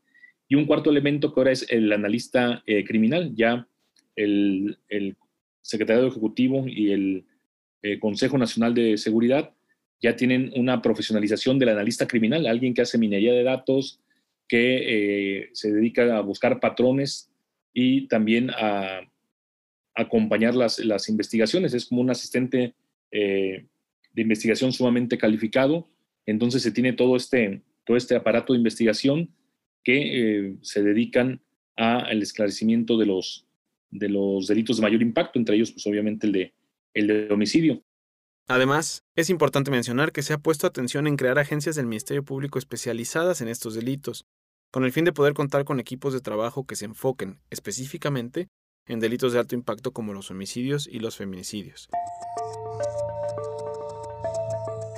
Y 0.48 0.56
un 0.56 0.66
cuarto 0.66 0.90
elemento 0.90 1.34
que 1.34 1.40
ahora 1.40 1.52
es 1.52 1.66
el 1.70 1.92
analista 1.92 2.64
criminal, 2.86 3.34
ya 3.36 3.68
el, 4.16 4.78
el 4.88 5.18
Secretario 5.67 6.08
Ejecutivo 6.08 6.65
y 6.65 6.93
el 6.93 7.25
eh, 7.82 7.99
Consejo 7.99 8.38
Nacional 8.38 8.73
de 8.73 8.97
Seguridad 8.97 9.53
ya 10.01 10.15
tienen 10.15 10.53
una 10.56 10.82
profesionalización 10.82 11.60
del 11.60 11.69
analista 11.69 12.08
criminal, 12.08 12.47
alguien 12.47 12.73
que 12.73 12.84
hace 12.84 12.97
minería 12.97 13.34
de 13.34 13.43
datos, 13.43 13.99
que 14.47 15.39
eh, 15.41 15.49
se 15.51 15.73
dedica 15.73 16.17
a 16.17 16.21
buscar 16.21 16.62
patrones 16.62 17.30
y 17.73 18.08
también 18.08 18.49
a, 18.51 19.01
acompañar 19.93 20.56
las, 20.56 20.80
las, 20.80 21.10
investigaciones. 21.10 21.73
Es 21.73 21.88
como 21.88 21.99
un 21.99 22.12
asistente 22.12 22.73
eh, 23.12 23.65
de 24.13 24.21
investigación 24.21 24.71
sumamente 24.71 25.17
calificado. 25.17 25.89
Entonces 26.25 26.62
se 26.62 26.71
tiene 26.71 26.93
todo 26.93 27.17
este, 27.17 27.62
todo 27.84 27.97
este 27.97 28.15
aparato 28.15 28.53
de 28.53 28.60
investigación 28.60 29.30
que 29.84 30.56
se 30.62 30.84
dedican 30.84 31.41
al 31.75 32.21
esclarecimiento 32.21 32.97
de 32.97 33.08
los, 33.08 33.47
de 33.89 34.10
los 34.10 34.47
delitos 34.47 34.78
de 34.78 34.84
mayor 34.84 35.02
impacto, 35.02 35.39
entre 35.39 35.56
ellos, 35.56 35.71
pues 35.71 35.86
obviamente 35.88 36.28
el 36.28 36.34
de, 36.34 36.54
el 36.93 37.08
de 37.08 37.34
homicidio. 37.34 37.84
Además, 38.47 39.04
es 39.15 39.30
importante 39.30 39.71
mencionar 39.71 40.12
que 40.12 40.23
se 40.23 40.34
ha 40.34 40.38
puesto 40.38 40.67
atención 40.67 41.06
en 41.06 41.17
crear 41.17 41.38
agencias 41.38 41.76
del 41.76 41.86
Ministerio 41.86 42.23
Público 42.23 42.60
especializadas 42.60 43.41
en 43.41 43.50
estos 43.50 43.76
delitos, 43.76 44.26
con 44.71 44.86
el 44.86 44.91
fin 44.91 45.06
de 45.06 45.13
poder 45.13 45.34
contar 45.34 45.65
con 45.65 45.80
equipos 45.80 46.13
de 46.13 46.21
trabajo 46.21 46.65
que 46.65 46.76
se 46.76 46.86
enfoquen 46.86 47.39
específicamente 47.50 48.47
en 48.86 49.00
delitos 49.00 49.34
de 49.34 49.39
alto 49.39 49.56
impacto 49.56 49.91
como 49.91 50.13
los 50.13 50.32
homicidios 50.32 50.88
y 50.88 51.00
los 51.00 51.17
feminicidios. 51.17 51.89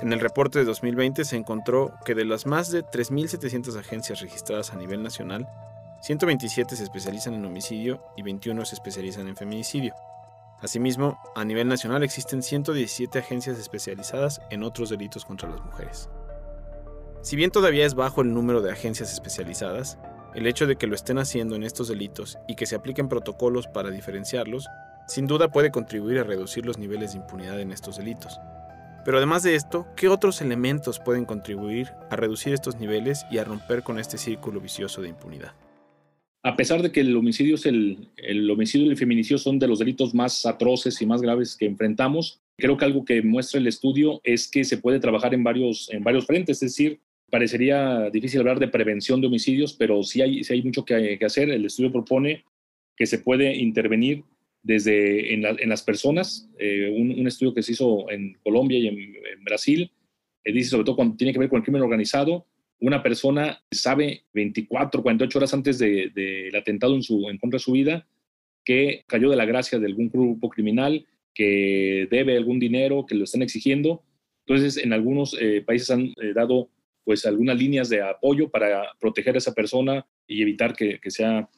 En 0.00 0.12
el 0.12 0.20
reporte 0.20 0.58
de 0.60 0.64
2020 0.64 1.24
se 1.24 1.36
encontró 1.36 1.92
que 2.04 2.14
de 2.14 2.24
las 2.24 2.46
más 2.46 2.70
de 2.70 2.82
3.700 2.82 3.76
agencias 3.76 4.20
registradas 4.20 4.72
a 4.72 4.76
nivel 4.76 5.02
nacional, 5.02 5.46
127 6.00 6.76
se 6.76 6.82
especializan 6.82 7.34
en 7.34 7.44
homicidio 7.44 8.02
y 8.16 8.22
21 8.22 8.64
se 8.64 8.74
especializan 8.74 9.28
en 9.28 9.36
feminicidio. 9.36 9.94
Asimismo, 10.62 11.18
a 11.34 11.44
nivel 11.44 11.68
nacional 11.68 12.02
existen 12.02 12.42
117 12.42 13.18
agencias 13.18 13.58
especializadas 13.58 14.40
en 14.50 14.62
otros 14.62 14.88
delitos 14.88 15.26
contra 15.26 15.50
las 15.50 15.62
mujeres. 15.62 16.08
Si 17.20 17.36
bien 17.36 17.50
todavía 17.50 17.84
es 17.84 17.94
bajo 17.94 18.22
el 18.22 18.32
número 18.32 18.62
de 18.62 18.72
agencias 18.72 19.12
especializadas, 19.12 19.98
el 20.34 20.46
hecho 20.46 20.66
de 20.66 20.76
que 20.76 20.86
lo 20.86 20.94
estén 20.94 21.18
haciendo 21.18 21.54
en 21.54 21.64
estos 21.64 21.88
delitos 21.88 22.38
y 22.48 22.54
que 22.54 22.64
se 22.64 22.76
apliquen 22.76 23.08
protocolos 23.08 23.66
para 23.66 23.90
diferenciarlos, 23.90 24.66
sin 25.06 25.26
duda 25.26 25.48
puede 25.48 25.70
contribuir 25.70 26.18
a 26.18 26.24
reducir 26.24 26.64
los 26.64 26.78
niveles 26.78 27.12
de 27.12 27.18
impunidad 27.18 27.60
en 27.60 27.72
estos 27.72 27.98
delitos. 27.98 28.40
Pero 29.04 29.18
además 29.18 29.42
de 29.42 29.54
esto, 29.54 29.86
¿qué 29.96 30.08
otros 30.08 30.40
elementos 30.40 30.98
pueden 30.98 31.26
contribuir 31.26 31.92
a 32.10 32.16
reducir 32.16 32.54
estos 32.54 32.76
niveles 32.76 33.26
y 33.30 33.36
a 33.36 33.44
romper 33.44 33.82
con 33.82 33.98
este 33.98 34.16
círculo 34.16 34.60
vicioso 34.60 35.02
de 35.02 35.08
impunidad? 35.08 35.52
A 36.42 36.56
pesar 36.56 36.82
de 36.82 36.90
que 36.90 37.00
el 37.00 37.14
homicidio 37.16 37.56
es 37.56 37.66
el, 37.66 38.08
homicidio 38.50 38.86
y 38.86 38.90
el 38.90 38.96
feminicidio 38.96 39.38
son 39.38 39.58
de 39.58 39.68
los 39.68 39.78
delitos 39.78 40.14
más 40.14 40.46
atroces 40.46 41.00
y 41.02 41.06
más 41.06 41.20
graves 41.20 41.56
que 41.56 41.66
enfrentamos, 41.66 42.40
creo 42.56 42.76
que 42.76 42.84
algo 42.84 43.04
que 43.04 43.22
muestra 43.22 43.60
el 43.60 43.66
estudio 43.66 44.20
es 44.24 44.50
que 44.50 44.64
se 44.64 44.78
puede 44.78 45.00
trabajar 45.00 45.34
en 45.34 45.44
varios, 45.44 45.90
en 45.92 46.02
varios 46.02 46.26
frentes, 46.26 46.62
es 46.62 46.72
decir, 46.72 47.00
parecería 47.30 48.10
difícil 48.10 48.40
hablar 48.40 48.58
de 48.58 48.68
prevención 48.68 49.20
de 49.20 49.26
homicidios, 49.26 49.74
pero 49.74 50.02
sí 50.02 50.22
hay, 50.22 50.42
sí 50.42 50.54
hay 50.54 50.62
mucho 50.62 50.84
que, 50.84 51.18
hacer. 51.24 51.50
El 51.50 51.64
estudio 51.64 51.92
propone 51.92 52.44
que 52.96 53.06
se 53.06 53.18
puede 53.18 53.56
intervenir 53.56 54.24
desde 54.62 55.32
en, 55.32 55.42
las 55.42 55.82
personas, 55.82 56.50
eh, 56.58 56.92
un, 56.94 57.26
estudio 57.26 57.54
que 57.54 57.62
se 57.62 57.72
hizo 57.72 58.10
en 58.10 58.36
Colombia 58.42 58.78
y 58.78 58.88
en, 58.88 59.44
Brasil, 59.44 59.90
eh, 60.44 60.52
dice 60.52 60.70
sobre 60.70 60.84
todo 60.84 60.96
cuando 60.96 61.16
tiene 61.16 61.32
que 61.32 61.38
ver 61.38 61.48
con 61.48 61.58
el 61.58 61.62
crimen 61.62 61.82
organizado, 61.82 62.46
una 62.80 63.02
persona 63.02 63.62
sabe 63.70 64.24
24, 64.32 65.02
48 65.02 65.38
horas 65.38 65.54
antes 65.54 65.78
del 65.78 66.54
atentado 66.56 66.94
en, 66.94 67.02
su, 67.02 67.28
en 67.28 67.38
contra 67.38 67.58
de 67.58 67.64
su 67.64 67.72
vida 67.72 68.06
que 68.64 69.04
cayó 69.06 69.30
de 69.30 69.36
la 69.36 69.44
gracia 69.44 69.78
de 69.78 69.86
algún 69.86 70.10
grupo 70.10 70.48
criminal, 70.48 71.06
que 71.34 72.08
debe 72.10 72.36
algún 72.36 72.58
dinero, 72.58 73.06
que 73.06 73.14
lo 73.14 73.24
están 73.24 73.42
exigiendo. 73.42 74.02
Entonces, 74.46 74.82
en 74.82 74.92
algunos 74.92 75.36
eh, 75.40 75.62
países 75.64 75.90
han 75.90 76.06
eh, 76.20 76.32
dado 76.34 76.68
pues 77.04 77.24
algunas 77.26 77.56
líneas 77.56 77.88
de 77.88 78.02
apoyo 78.02 78.50
para 78.50 78.84
proteger 79.00 79.34
a 79.34 79.38
esa 79.38 79.54
persona 79.54 80.06
y 80.26 80.42
evitar 80.42 80.74
que, 80.74 80.98
sea 81.06 81.48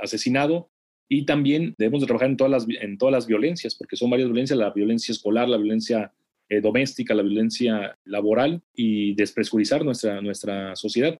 asesinado. 0.00 0.70
Y 1.08 1.26
también 1.26 1.74
debemos 1.76 2.00
de 2.00 2.06
trabajar 2.06 2.30
en 2.30 2.36
todas, 2.36 2.50
las, 2.50 2.66
en 2.80 2.96
todas 2.96 3.12
las 3.12 3.26
violencias, 3.26 3.74
porque 3.74 3.96
son 3.96 4.08
varias 4.10 4.28
violencias, 4.28 4.58
la 4.58 4.70
violencia 4.70 5.12
escolar, 5.12 5.48
la 5.48 5.58
violencia 5.58 6.12
eh, 6.52 6.60
doméstica, 6.60 7.14
la 7.14 7.22
violencia 7.22 7.96
laboral 8.04 8.62
y 8.74 9.14
despresurizar 9.14 9.86
nuestra, 9.86 10.20
nuestra 10.20 10.76
sociedad. 10.76 11.18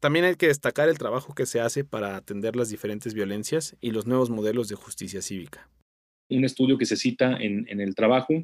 También 0.00 0.26
hay 0.26 0.34
que 0.34 0.48
destacar 0.48 0.90
el 0.90 0.98
trabajo 0.98 1.34
que 1.34 1.46
se 1.46 1.60
hace 1.60 1.82
para 1.82 2.14
atender 2.14 2.56
las 2.56 2.68
diferentes 2.68 3.14
violencias 3.14 3.74
y 3.80 3.92
los 3.92 4.06
nuevos 4.06 4.28
modelos 4.28 4.68
de 4.68 4.74
justicia 4.74 5.22
cívica. 5.22 5.70
Un 6.28 6.44
estudio 6.44 6.76
que 6.76 6.84
se 6.84 6.98
cita 6.98 7.38
en, 7.40 7.80
el 7.80 7.94
trabajo 7.94 8.34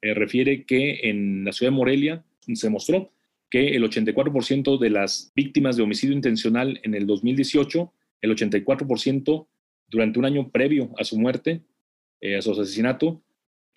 eh, 0.00 0.14
refiere 0.14 0.64
que 0.64 1.10
en 1.10 1.44
la 1.44 1.52
ciudad 1.52 1.70
de 1.70 1.76
Morelia 1.76 2.24
se 2.54 2.70
mostró 2.70 3.10
que 3.50 3.76
el 3.76 3.82
84% 3.84 4.78
de 4.78 4.88
las 4.88 5.32
víctimas 5.36 5.76
de 5.76 5.82
homicidio 5.82 6.16
intencional 6.16 6.80
en 6.82 6.94
el 6.94 7.06
2018, 7.06 7.92
el 8.22 8.34
84% 8.34 9.46
durante 9.88 10.18
un 10.18 10.24
año 10.24 10.48
previo 10.48 10.94
a 10.96 11.04
su 11.04 11.18
muerte, 11.18 11.60
eh, 12.22 12.38
a 12.38 12.40
su 12.40 12.52
asesinato, 12.52 13.20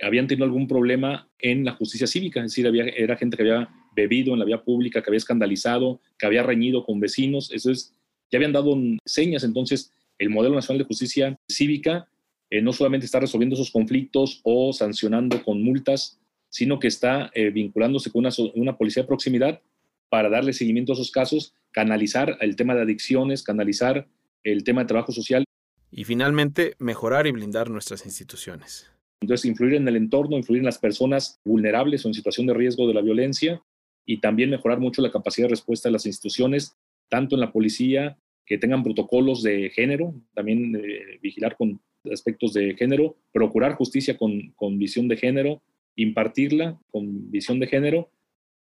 habían 0.02 0.28
tenido 0.28 0.46
algún 0.46 0.68
problema 0.68 1.30
en 1.40 1.66
la 1.66 1.74
justicia 1.74 2.08
cívica, 2.08 2.40
es 2.40 2.52
decir, 2.52 2.68
había, 2.68 2.86
era 2.86 3.18
gente 3.18 3.36
que 3.36 3.44
había 3.44 3.70
bebido 3.96 4.34
en 4.34 4.40
la 4.40 4.46
vía 4.46 4.64
pública, 4.64 5.02
que 5.02 5.10
había 5.10 5.18
escandalizado, 5.18 6.00
que 6.20 6.26
había 6.26 6.44
reñido 6.44 6.86
con 6.86 7.00
vecinos, 7.00 7.52
eso 7.52 7.72
es, 7.72 7.96
ya 8.32 8.38
habían 8.38 8.54
dado 8.54 8.76
señas, 9.06 9.44
entonces 9.44 9.92
el 10.20 10.30
modelo 10.30 10.56
nacional 10.56 10.80
de 10.80 10.86
justicia 10.86 11.40
cívica 11.50 12.08
eh, 12.50 12.62
no 12.62 12.74
solamente 12.74 13.06
está 13.06 13.20
resolviendo 13.20 13.56
esos 13.56 13.72
conflictos 13.72 14.42
o 14.44 14.72
sancionando 14.72 15.44
con 15.44 15.64
multas, 15.64 16.20
sino 16.50 16.80
que 16.80 16.88
está 16.88 17.30
eh, 17.34 17.50
vinculándose 17.50 18.12
con 18.12 18.20
una, 18.20 18.30
una 18.56 18.78
policía 18.78 19.04
de 19.04 19.08
proximidad 19.08 19.62
para 20.10 20.30
darle 20.30 20.54
seguimiento 20.54 20.94
a 20.94 20.96
esos 20.96 21.12
casos, 21.12 21.54
canalizar 21.72 22.38
el 22.40 22.56
tema 22.56 22.74
de 22.76 22.84
adicciones, 22.84 23.44
canalizar 23.44 24.08
el 24.44 24.64
tema 24.64 24.82
de 24.82 24.88
trabajo 24.88 25.12
social. 25.12 25.44
Y 25.92 26.06
finalmente, 26.06 26.76
mejorar 26.80 27.28
y 27.28 27.32
blindar 27.32 27.70
nuestras 27.70 28.06
instituciones. 28.06 28.90
Entonces, 29.22 29.46
influir 29.46 29.76
en 29.76 29.88
el 29.88 29.96
entorno, 29.96 30.38
influir 30.38 30.60
en 30.60 30.66
las 30.66 30.78
personas 30.78 31.40
vulnerables 31.44 32.06
o 32.06 32.08
en 32.08 32.14
situación 32.14 32.48
de 32.48 32.54
riesgo 32.54 32.88
de 32.88 32.94
la 32.94 33.02
violencia 33.02 33.62
y 34.06 34.20
también 34.20 34.50
mejorar 34.50 34.80
mucho 34.80 35.02
la 35.02 35.12
capacidad 35.12 35.48
de 35.48 35.52
respuesta 35.52 35.90
de 35.90 35.94
las 35.94 36.06
instituciones, 36.06 36.76
tanto 37.10 37.36
en 37.36 37.42
la 37.42 37.52
policía, 37.52 38.18
que 38.46 38.58
tengan 38.58 38.84
protocolos 38.84 39.44
de 39.44 39.70
género, 39.72 40.16
también 40.34 40.76
eh, 40.76 41.20
vigilar 41.22 41.58
con 41.58 41.82
aspectos 42.12 42.54
de 42.54 42.76
género, 42.76 43.18
procurar 43.34 43.74
justicia 43.74 44.18
con, 44.18 44.54
con, 44.56 44.80
visión 44.80 45.10
de 45.10 45.18
género, 45.18 45.62
impartirla 45.98 46.80
con 46.90 47.30
visión 47.30 47.60
de 47.60 47.68
género 47.68 48.10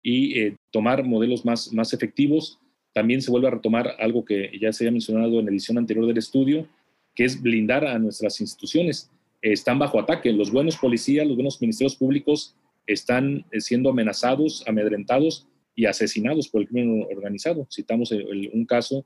y 0.01 0.39
eh, 0.39 0.55
tomar 0.71 1.03
modelos 1.03 1.45
más, 1.45 1.71
más 1.71 1.93
efectivos. 1.93 2.59
También 2.93 3.21
se 3.21 3.29
vuelve 3.29 3.47
a 3.47 3.51
retomar 3.51 3.95
algo 3.99 4.25
que 4.25 4.51
ya 4.59 4.73
se 4.73 4.83
había 4.83 4.93
mencionado 4.93 5.39
en 5.39 5.45
la 5.45 5.51
edición 5.51 5.77
anterior 5.77 6.07
del 6.07 6.17
estudio, 6.17 6.67
que 7.13 7.25
es 7.25 7.39
blindar 7.39 7.85
a 7.85 7.99
nuestras 7.99 8.41
instituciones 8.41 9.11
están 9.41 9.79
bajo 9.79 9.99
ataque. 9.99 10.31
Los 10.31 10.51
buenos 10.51 10.77
policías, 10.77 11.25
los 11.27 11.35
buenos 11.35 11.61
ministerios 11.61 11.95
públicos 11.95 12.55
están 12.87 13.45
eh, 13.51 13.61
siendo 13.61 13.89
amenazados, 13.89 14.63
amedrentados 14.67 15.47
y 15.75 15.85
asesinados 15.85 16.47
por 16.47 16.61
el 16.61 16.67
crimen 16.67 17.05
organizado. 17.15 17.67
Citamos 17.71 18.11
un 18.11 18.65
caso 18.65 19.05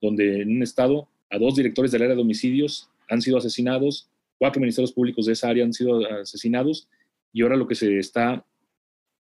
donde 0.00 0.42
en 0.42 0.56
un 0.56 0.62
estado 0.62 1.08
a 1.30 1.38
dos 1.38 1.54
directores 1.54 1.92
del 1.92 2.02
área 2.02 2.14
de 2.14 2.22
homicidios 2.22 2.90
han 3.08 3.22
sido 3.22 3.38
asesinados, 3.38 4.10
cuatro 4.38 4.60
ministerios 4.60 4.92
públicos 4.92 5.26
de 5.26 5.32
esa 5.32 5.48
área 5.48 5.64
han 5.64 5.72
sido 5.72 6.04
asesinados 6.20 6.88
y 7.32 7.42
ahora 7.42 7.56
lo 7.56 7.66
que 7.66 7.74
se 7.74 7.98
está 7.98 8.44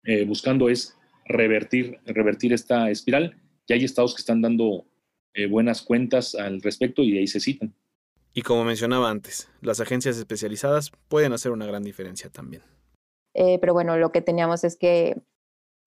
eh, 0.04 0.26
buscando 0.26 0.70
es 0.70 0.98
revertir, 1.26 2.00
revertir 2.06 2.54
esta 2.54 2.90
espiral. 2.90 3.36
Y 3.68 3.74
hay 3.74 3.84
estados 3.84 4.16
que 4.16 4.22
están 4.22 4.42
dando 4.42 4.86
eh, 5.34 5.48
buenas 5.48 5.82
cuentas 5.82 6.36
al 6.36 6.62
respecto 6.62 7.04
y 7.04 7.18
ahí 7.18 7.28
se 7.28 7.40
citan. 7.40 7.74
Y 8.34 8.44
como 8.44 8.64
mencionaba 8.64 9.10
antes, 9.10 9.50
las 9.62 9.80
agencias 9.82 10.18
especializadas 10.18 10.92
pueden 11.10 11.34
hacer 11.34 11.52
una 11.52 11.66
gran 11.66 11.84
diferencia 11.84 12.30
también. 12.30 12.64
Eh, 13.34 13.60
pero 13.60 13.74
bueno, 13.74 13.98
lo 13.98 14.12
que 14.12 14.22
teníamos 14.22 14.64
es 14.64 14.78
que 14.78 15.22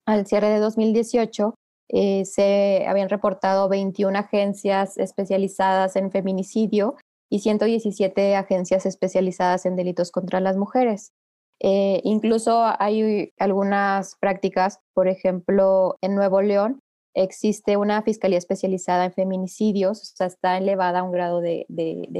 al 0.05 0.27
cierre 0.27 0.49
de 0.49 0.59
2018 0.59 1.55
eh, 1.89 2.25
se 2.25 2.85
habían 2.87 3.09
reportado 3.09 3.69
21 3.69 4.17
agencias 4.17 4.97
especializadas 4.97 5.95
en 5.95 6.11
feminicidio 6.11 6.95
y 7.29 7.39
117 7.39 8.35
agencias 8.35 8.85
especializadas 8.85 9.65
en 9.65 9.75
delitos 9.75 10.11
contra 10.11 10.39
las 10.39 10.57
mujeres. 10.57 11.11
Eh, 11.59 12.01
incluso 12.03 12.63
hay 12.79 13.31
algunas 13.39 14.15
prácticas, 14.19 14.79
por 14.93 15.07
ejemplo, 15.07 15.95
en 16.01 16.15
Nuevo 16.15 16.41
León, 16.41 16.79
Existe 17.17 17.77
una 17.77 18.01
fiscalía 18.01 18.37
especializada 18.37 19.05
en 19.05 19.13
feminicidios, 19.13 20.01
o 20.01 20.15
sea, 20.17 20.27
está 20.27 20.57
elevada 20.57 20.99
a 20.99 21.03
un 21.03 21.13
grado 21.13 21.39
de, 21.39 21.65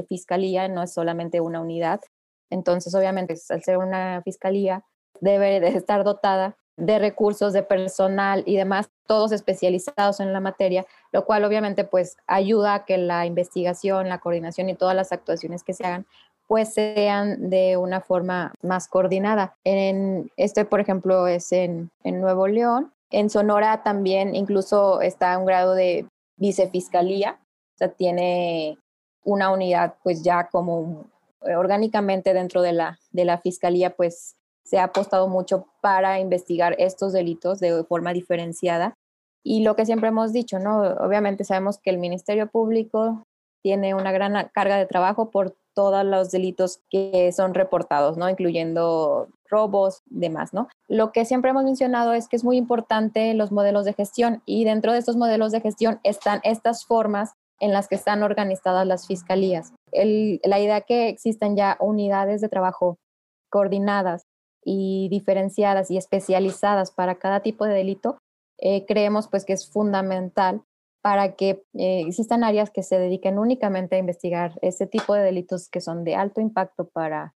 fiscalía, 0.08 0.70
no 0.70 0.82
es 0.84 0.94
solamente 0.94 1.42
una 1.42 1.60
unidad. 1.60 2.00
Entonces, 2.50 2.96
obviamente, 2.96 3.36
al 3.50 3.62
ser 3.62 3.78
una 3.78 4.22
fiscalía, 4.24 4.86
debe 5.20 5.60
de 5.60 5.68
estar 5.68 6.06
dotada 6.06 6.56
de 6.78 6.98
recursos, 6.98 7.52
de 7.52 7.64
personal 7.64 8.44
y 8.46 8.56
demás, 8.56 8.90
todos 9.06 9.34
especializados 9.34 10.22
en 10.22 10.32
la 10.32 10.40
materia, 10.40 10.86
lo 11.12 11.26
cual 11.26 11.44
obviamente 11.44 11.84
pues 11.84 12.18
ayuda 12.28 12.74
a 12.74 12.86
que 12.86 12.98
la 12.98 13.26
investigación, 13.26 14.10
la 14.10 14.20
coordinación 14.20 14.70
y 14.70 14.76
todas 14.76 14.96
las 14.96 15.12
actuaciones 15.12 15.64
que 15.64 15.74
se 15.74 15.86
hagan 15.86 16.06
pues 16.48 16.74
sean 16.74 17.50
de 17.50 17.76
una 17.76 18.02
forma 18.02 18.54
más 18.62 18.88
coordinada. 18.88 19.56
En 19.64 20.32
este, 20.38 20.64
por 20.64 20.80
ejemplo, 20.80 21.28
es 21.28 21.52
en 21.52 21.90
Nuevo 22.04 22.48
León 22.48 22.92
En 23.16 23.30
Sonora 23.30 23.82
también 23.82 24.36
incluso 24.36 25.00
está 25.00 25.38
un 25.38 25.46
grado 25.46 25.74
de 25.74 26.06
vicefiscalía, 26.36 27.40
o 27.40 27.78
sea, 27.78 27.88
tiene 27.94 28.78
una 29.24 29.54
unidad 29.54 29.96
pues 30.04 30.22
ya 30.22 30.50
como 30.50 31.06
eh, 31.46 31.56
orgánicamente 31.56 32.34
dentro 32.34 32.62
de 32.62 32.74
la, 32.74 33.00
de 33.12 33.24
la 33.24 33.38
fiscalía 33.38 33.96
pues 33.96 34.36
se 34.66 34.80
ha 34.80 34.84
apostado 34.84 35.30
mucho 35.30 35.66
para 35.80 36.20
investigar 36.20 36.76
estos 36.78 37.14
delitos 37.14 37.62
de 37.62 37.86
forma 37.86 38.12
diferenciada. 38.12 38.96
Y 39.46 39.64
lo 39.64 39.78
que 39.78 39.86
siempre 39.86 40.10
hemos 40.10 40.34
dicho, 40.34 40.60
¿no? 40.60 40.82
Obviamente 40.82 41.46
sabemos 41.46 41.78
que 41.78 41.92
el 41.92 42.00
Ministerio 42.00 42.48
Público 42.48 43.24
tiene 43.64 43.96
una 43.96 44.12
gran 44.12 44.50
carga 44.54 44.76
de 44.76 44.88
trabajo 44.88 45.32
por 45.32 45.56
todos 45.76 46.04
los 46.04 46.32
delitos 46.32 46.80
que 46.90 47.32
son 47.32 47.54
reportados, 47.54 48.18
¿no? 48.18 48.30
Incluyendo 48.30 49.28
robos, 49.48 50.02
demás, 50.08 50.54
¿no? 50.54 50.68
Lo 50.88 51.12
que 51.12 51.26
siempre 51.26 51.52
hemos 51.52 51.64
mencionado 51.64 52.14
es 52.14 52.28
que 52.28 52.36
es 52.36 52.44
muy 52.44 52.58
importante 52.58 53.34
los 53.36 53.52
modelos 53.52 53.86
de 53.86 53.94
gestión 53.94 54.42
y 54.46 54.66
dentro 54.66 54.94
de 54.94 55.00
estos 55.00 55.18
modelos 55.18 55.52
de 55.52 55.62
gestión 55.62 56.00
están 56.04 56.40
estas 56.44 56.86
formas 56.86 57.34
en 57.60 57.72
las 57.72 57.88
que 57.88 57.96
están 57.96 58.24
organizadas 58.24 58.88
las 58.88 59.08
fiscalías. 59.08 59.74
la 59.92 60.60
idea 60.60 60.82
que 60.82 61.08
existen 61.08 61.56
ya 61.56 61.78
unidades 61.80 62.42
de 62.42 62.50
trabajo 62.50 62.98
coordinadas 63.50 64.24
y 64.64 65.08
diferenciadas 65.10 65.90
y 65.92 65.98
especializadas 65.98 66.92
para 66.92 67.16
cada 67.16 67.40
tipo 67.40 67.66
de 67.66 67.74
delito, 67.74 68.18
eh, 68.58 68.86
creemos 68.86 69.28
pues 69.28 69.46
que 69.46 69.54
es 69.54 69.70
fundamental 69.70 70.64
para 71.06 71.36
que 71.36 71.64
eh, 71.76 72.02
existan 72.08 72.44
áreas 72.44 72.72
que 72.72 72.82
se 72.82 72.98
dediquen 72.98 73.38
únicamente 73.38 73.96
a 73.96 74.00
investigar 74.00 74.58
ese 74.64 74.88
tipo 74.88 75.14
de 75.14 75.22
delitos 75.22 75.70
que 75.70 75.80
son 75.80 76.04
de 76.04 76.16
alto 76.16 76.42
impacto 76.42 76.88
para, 76.88 77.36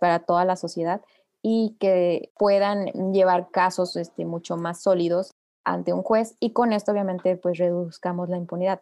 para, 0.00 0.20
toda 0.20 0.46
la 0.46 0.56
sociedad 0.56 1.02
y 1.42 1.76
que 1.80 2.32
puedan 2.38 2.86
llevar 3.12 3.50
casos 3.50 3.94
este, 3.96 4.24
mucho 4.24 4.56
más 4.56 4.80
sólidos 4.80 5.32
ante 5.64 5.92
un 5.92 6.02
juez 6.02 6.34
y 6.40 6.54
con 6.54 6.72
esto 6.72 6.92
obviamente 6.92 7.36
pues 7.36 7.58
reduzcamos 7.58 8.30
la 8.30 8.38
impunidad. 8.38 8.80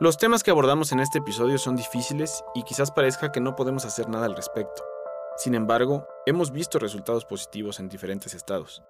Los 0.00 0.18
temas 0.18 0.42
que 0.42 0.50
abordamos 0.50 0.90
en 0.90 0.98
este 0.98 1.18
episodio 1.18 1.58
son 1.58 1.76
difíciles 1.76 2.42
y 2.56 2.64
quizás 2.64 2.90
parezca 2.90 3.30
que 3.30 3.38
no 3.40 3.54
podemos 3.54 3.84
hacer 3.84 4.08
nada 4.08 4.26
al 4.26 4.34
respecto. 4.34 4.82
Sin 5.36 5.54
embargo, 5.54 6.06
hemos 6.24 6.50
visto 6.50 6.78
resultados 6.78 7.26
positivos 7.26 7.78
en 7.78 7.88
diferentes 7.88 8.32
estados. 8.32 8.82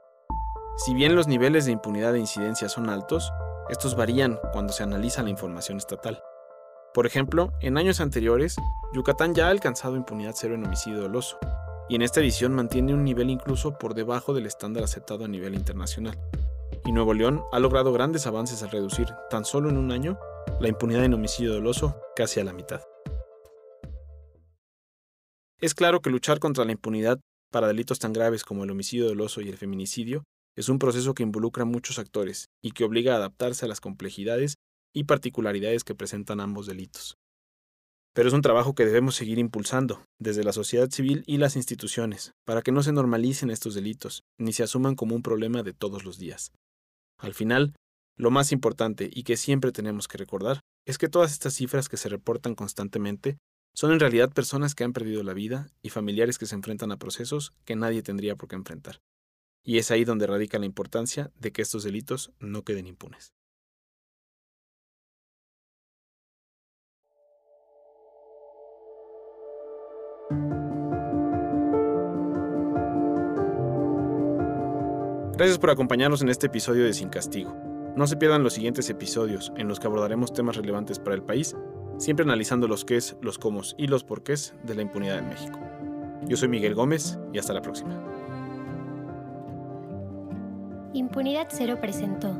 Si 0.77 0.95
bien 0.95 1.17
los 1.17 1.27
niveles 1.27 1.65
de 1.65 1.73
impunidad 1.73 2.13
de 2.13 2.21
incidencia 2.21 2.69
son 2.69 2.89
altos, 2.89 3.33
estos 3.69 3.97
varían 3.97 4.39
cuando 4.53 4.73
se 4.73 4.85
analiza 4.85 5.25
la 5.25 5.31
información 5.31 5.79
estatal. 5.79 6.23
Por 6.95 7.05
ejemplo, 7.05 7.53
en 7.61 7.77
años 7.79 8.01
anteriores, 8.01 8.57
Yucatán 8.93 9.35
ya 9.35 9.49
ha 9.49 9.51
alcanzado 9.51 9.97
impunidad 9.97 10.35
cero 10.37 10.55
en 10.55 10.65
homicidio 10.65 11.01
doloso, 11.01 11.39
y 11.89 11.97
en 11.97 12.03
esta 12.03 12.21
edición 12.21 12.55
mantiene 12.55 12.95
un 12.95 13.03
nivel 13.03 13.29
incluso 13.29 13.77
por 13.77 13.95
debajo 13.95 14.33
del 14.33 14.47
estándar 14.47 14.85
aceptado 14.85 15.25
a 15.25 15.29
nivel 15.29 15.55
internacional. 15.55 16.17
Y 16.85 16.93
Nuevo 16.93 17.13
León 17.13 17.43
ha 17.53 17.59
logrado 17.59 17.93
grandes 17.93 18.27
avances 18.27 18.63
al 18.63 18.71
reducir, 18.71 19.09
tan 19.31 19.45
solo 19.45 19.69
en 19.69 19.79
un 19.79 19.91
año, 19.91 20.19
la 20.61 20.69
impunidad 20.69 21.05
en 21.05 21.15
homicidio 21.15 21.53
doloso 21.53 22.01
casi 22.15 22.39
a 22.39 22.45
la 22.45 22.53
mitad. 22.53 22.83
Es 25.59 25.75
claro 25.75 26.01
que 26.01 26.11
luchar 26.11 26.39
contra 26.39 26.67
la 26.67 26.73
impunidad 26.73 27.19
para 27.51 27.69
delitos 27.69 27.99
tan 27.99 28.13
graves 28.13 28.45
como 28.45 28.65
el 28.65 28.71
homicidio 28.71 29.07
doloso 29.07 29.41
y 29.41 29.49
el 29.49 29.57
feminicidio 29.57 30.25
es 30.55 30.69
un 30.69 30.79
proceso 30.79 31.15
que 31.15 31.23
involucra 31.23 31.63
a 31.63 31.67
muchos 31.67 31.99
actores 31.99 32.47
y 32.63 32.73
que 32.73 32.85
obliga 32.85 33.15
a 33.15 33.17
adaptarse 33.17 33.65
a 33.65 33.69
las 33.69 33.81
complejidades 33.81 34.57
y 34.95 35.05
particularidades 35.05 35.85
que 35.85 35.95
presentan 35.95 36.41
ambos 36.41 36.67
delitos. 36.67 37.17
Pero 38.15 38.29
es 38.29 38.35
un 38.35 38.43
trabajo 38.43 38.75
que 38.75 38.87
debemos 38.87 39.15
seguir 39.15 39.39
impulsando 39.39 40.03
desde 40.19 40.45
la 40.45 40.53
sociedad 40.53 40.91
civil 40.91 41.23
y 41.27 41.39
las 41.39 41.57
instituciones 41.57 42.33
para 42.47 42.63
que 42.63 42.73
no 42.73 42.83
se 42.83 42.93
normalicen 42.93 43.51
estos 43.51 43.75
delitos 43.75 44.23
ni 44.39 44.53
se 44.53 44.63
asuman 44.63 44.95
como 44.95 45.15
un 45.15 45.23
problema 45.23 45.63
de 45.63 45.73
todos 45.73 46.05
los 46.05 46.19
días. 46.19 46.53
Al 47.19 47.35
final, 47.35 47.75
lo 48.19 48.31
más 48.31 48.53
importante 48.53 49.11
y 49.13 49.23
que 49.23 49.37
siempre 49.37 49.73
tenemos 49.73 50.09
que 50.09 50.19
recordar 50.19 50.61
es 50.87 50.99
que 50.99 51.09
todas 51.09 51.33
estas 51.33 51.55
cifras 51.55 51.89
que 51.89 51.99
se 51.99 52.09
reportan 52.09 52.55
constantemente 52.55 53.37
son 53.77 53.93
en 53.93 54.01
realidad 54.01 54.33
personas 54.33 54.75
que 54.75 54.85
han 54.85 54.95
perdido 54.95 55.23
la 55.23 55.35
vida 55.35 55.69
y 55.83 55.91
familiares 55.91 56.39
que 56.39 56.47
se 56.47 56.55
enfrentan 56.55 56.93
a 56.93 56.97
procesos 56.97 57.53
que 57.67 57.77
nadie 57.77 58.03
tendría 58.03 58.35
por 58.35 58.49
qué 58.49 58.57
enfrentar. 58.57 59.03
Y 59.63 59.77
es 59.77 59.91
ahí 59.91 60.07
donde 60.07 60.27
radica 60.27 60.59
la 60.59 60.65
importancia 60.65 61.31
de 61.39 61.53
que 61.53 61.61
estos 61.61 61.85
delitos 61.85 62.33
no 62.41 62.63
queden 62.63 62.87
impunes. 62.87 63.35
Gracias 75.37 75.59
por 75.59 75.69
acompañarnos 75.69 76.23
en 76.23 76.31
este 76.31 76.47
episodio 76.47 76.85
de 76.85 76.95
Sin 76.95 77.11
Castigo. 77.11 77.55
No 77.95 78.07
se 78.07 78.17
pierdan 78.17 78.43
los 78.43 78.55
siguientes 78.55 78.89
episodios 78.89 79.53
en 79.59 79.69
los 79.69 79.81
que 79.81 79.87
abordaremos 79.87 80.33
temas 80.33 80.57
relevantes 80.57 80.99
para 80.99 81.15
el 81.15 81.23
país 81.23 81.55
siempre 81.99 82.25
analizando 82.25 82.69
los 82.69 82.85
qués, 82.85 83.17
los 83.21 83.39
cómo 83.39 83.63
y 83.77 83.87
los 83.87 84.05
porqués 84.05 84.55
de 84.65 84.75
la 84.75 84.83
impunidad 84.83 85.19
en 85.19 85.29
México. 85.29 85.59
Yo 86.27 86.37
soy 86.37 86.49
Miguel 86.49 86.75
Gómez 86.75 87.19
y 87.33 87.39
hasta 87.39 87.53
la 87.53 87.63
próxima. 87.63 88.03
Impunidad 90.93 91.49
Cero 91.51 91.79
presentó 91.81 92.37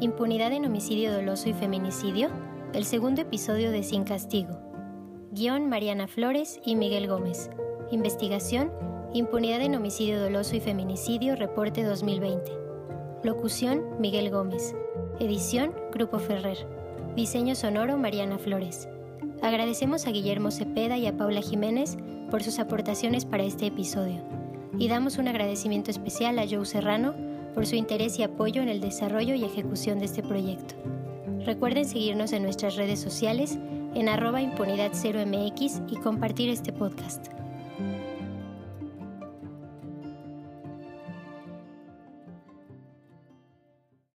Impunidad 0.00 0.52
en 0.52 0.66
homicidio 0.66 1.12
doloso 1.12 1.48
y 1.48 1.52
feminicidio, 1.52 2.28
el 2.72 2.84
segundo 2.84 3.22
episodio 3.22 3.70
de 3.70 3.82
Sin 3.82 4.04
Castigo. 4.04 4.58
Guión 5.32 5.68
Mariana 5.68 6.06
Flores 6.06 6.60
y 6.64 6.76
Miguel 6.76 7.08
Gómez. 7.08 7.50
Investigación 7.90 8.70
Impunidad 9.14 9.62
en 9.62 9.76
homicidio 9.76 10.20
doloso 10.20 10.56
y 10.56 10.60
feminicidio, 10.60 11.36
reporte 11.36 11.84
2020. 11.84 12.50
Locución 13.22 13.84
Miguel 14.00 14.30
Gómez. 14.30 14.74
Edición 15.20 15.72
Grupo 15.92 16.18
Ferrer. 16.18 16.66
Diseño 17.14 17.54
sonoro 17.54 17.96
Mariana 17.96 18.38
Flores. 18.38 18.88
Agradecemos 19.44 20.06
a 20.06 20.10
Guillermo 20.10 20.50
Cepeda 20.50 20.96
y 20.96 21.06
a 21.06 21.18
Paula 21.18 21.42
Jiménez 21.42 21.98
por 22.30 22.42
sus 22.42 22.58
aportaciones 22.58 23.26
para 23.26 23.44
este 23.44 23.66
episodio. 23.66 24.22
Y 24.78 24.88
damos 24.88 25.18
un 25.18 25.28
agradecimiento 25.28 25.90
especial 25.90 26.38
a 26.38 26.46
Joe 26.48 26.64
Serrano 26.64 27.14
por 27.54 27.66
su 27.66 27.76
interés 27.76 28.18
y 28.18 28.22
apoyo 28.22 28.62
en 28.62 28.70
el 28.70 28.80
desarrollo 28.80 29.34
y 29.34 29.44
ejecución 29.44 29.98
de 29.98 30.06
este 30.06 30.22
proyecto. 30.22 30.76
Recuerden 31.44 31.84
seguirnos 31.84 32.32
en 32.32 32.42
nuestras 32.42 32.76
redes 32.76 33.00
sociales 33.00 33.58
en 33.94 34.08
arroba 34.08 34.40
impunidad 34.40 34.92
0 34.94 35.26
mx 35.26 35.82
y 35.88 35.96
compartir 35.96 36.48
este 36.48 36.72
podcast. 36.72 37.26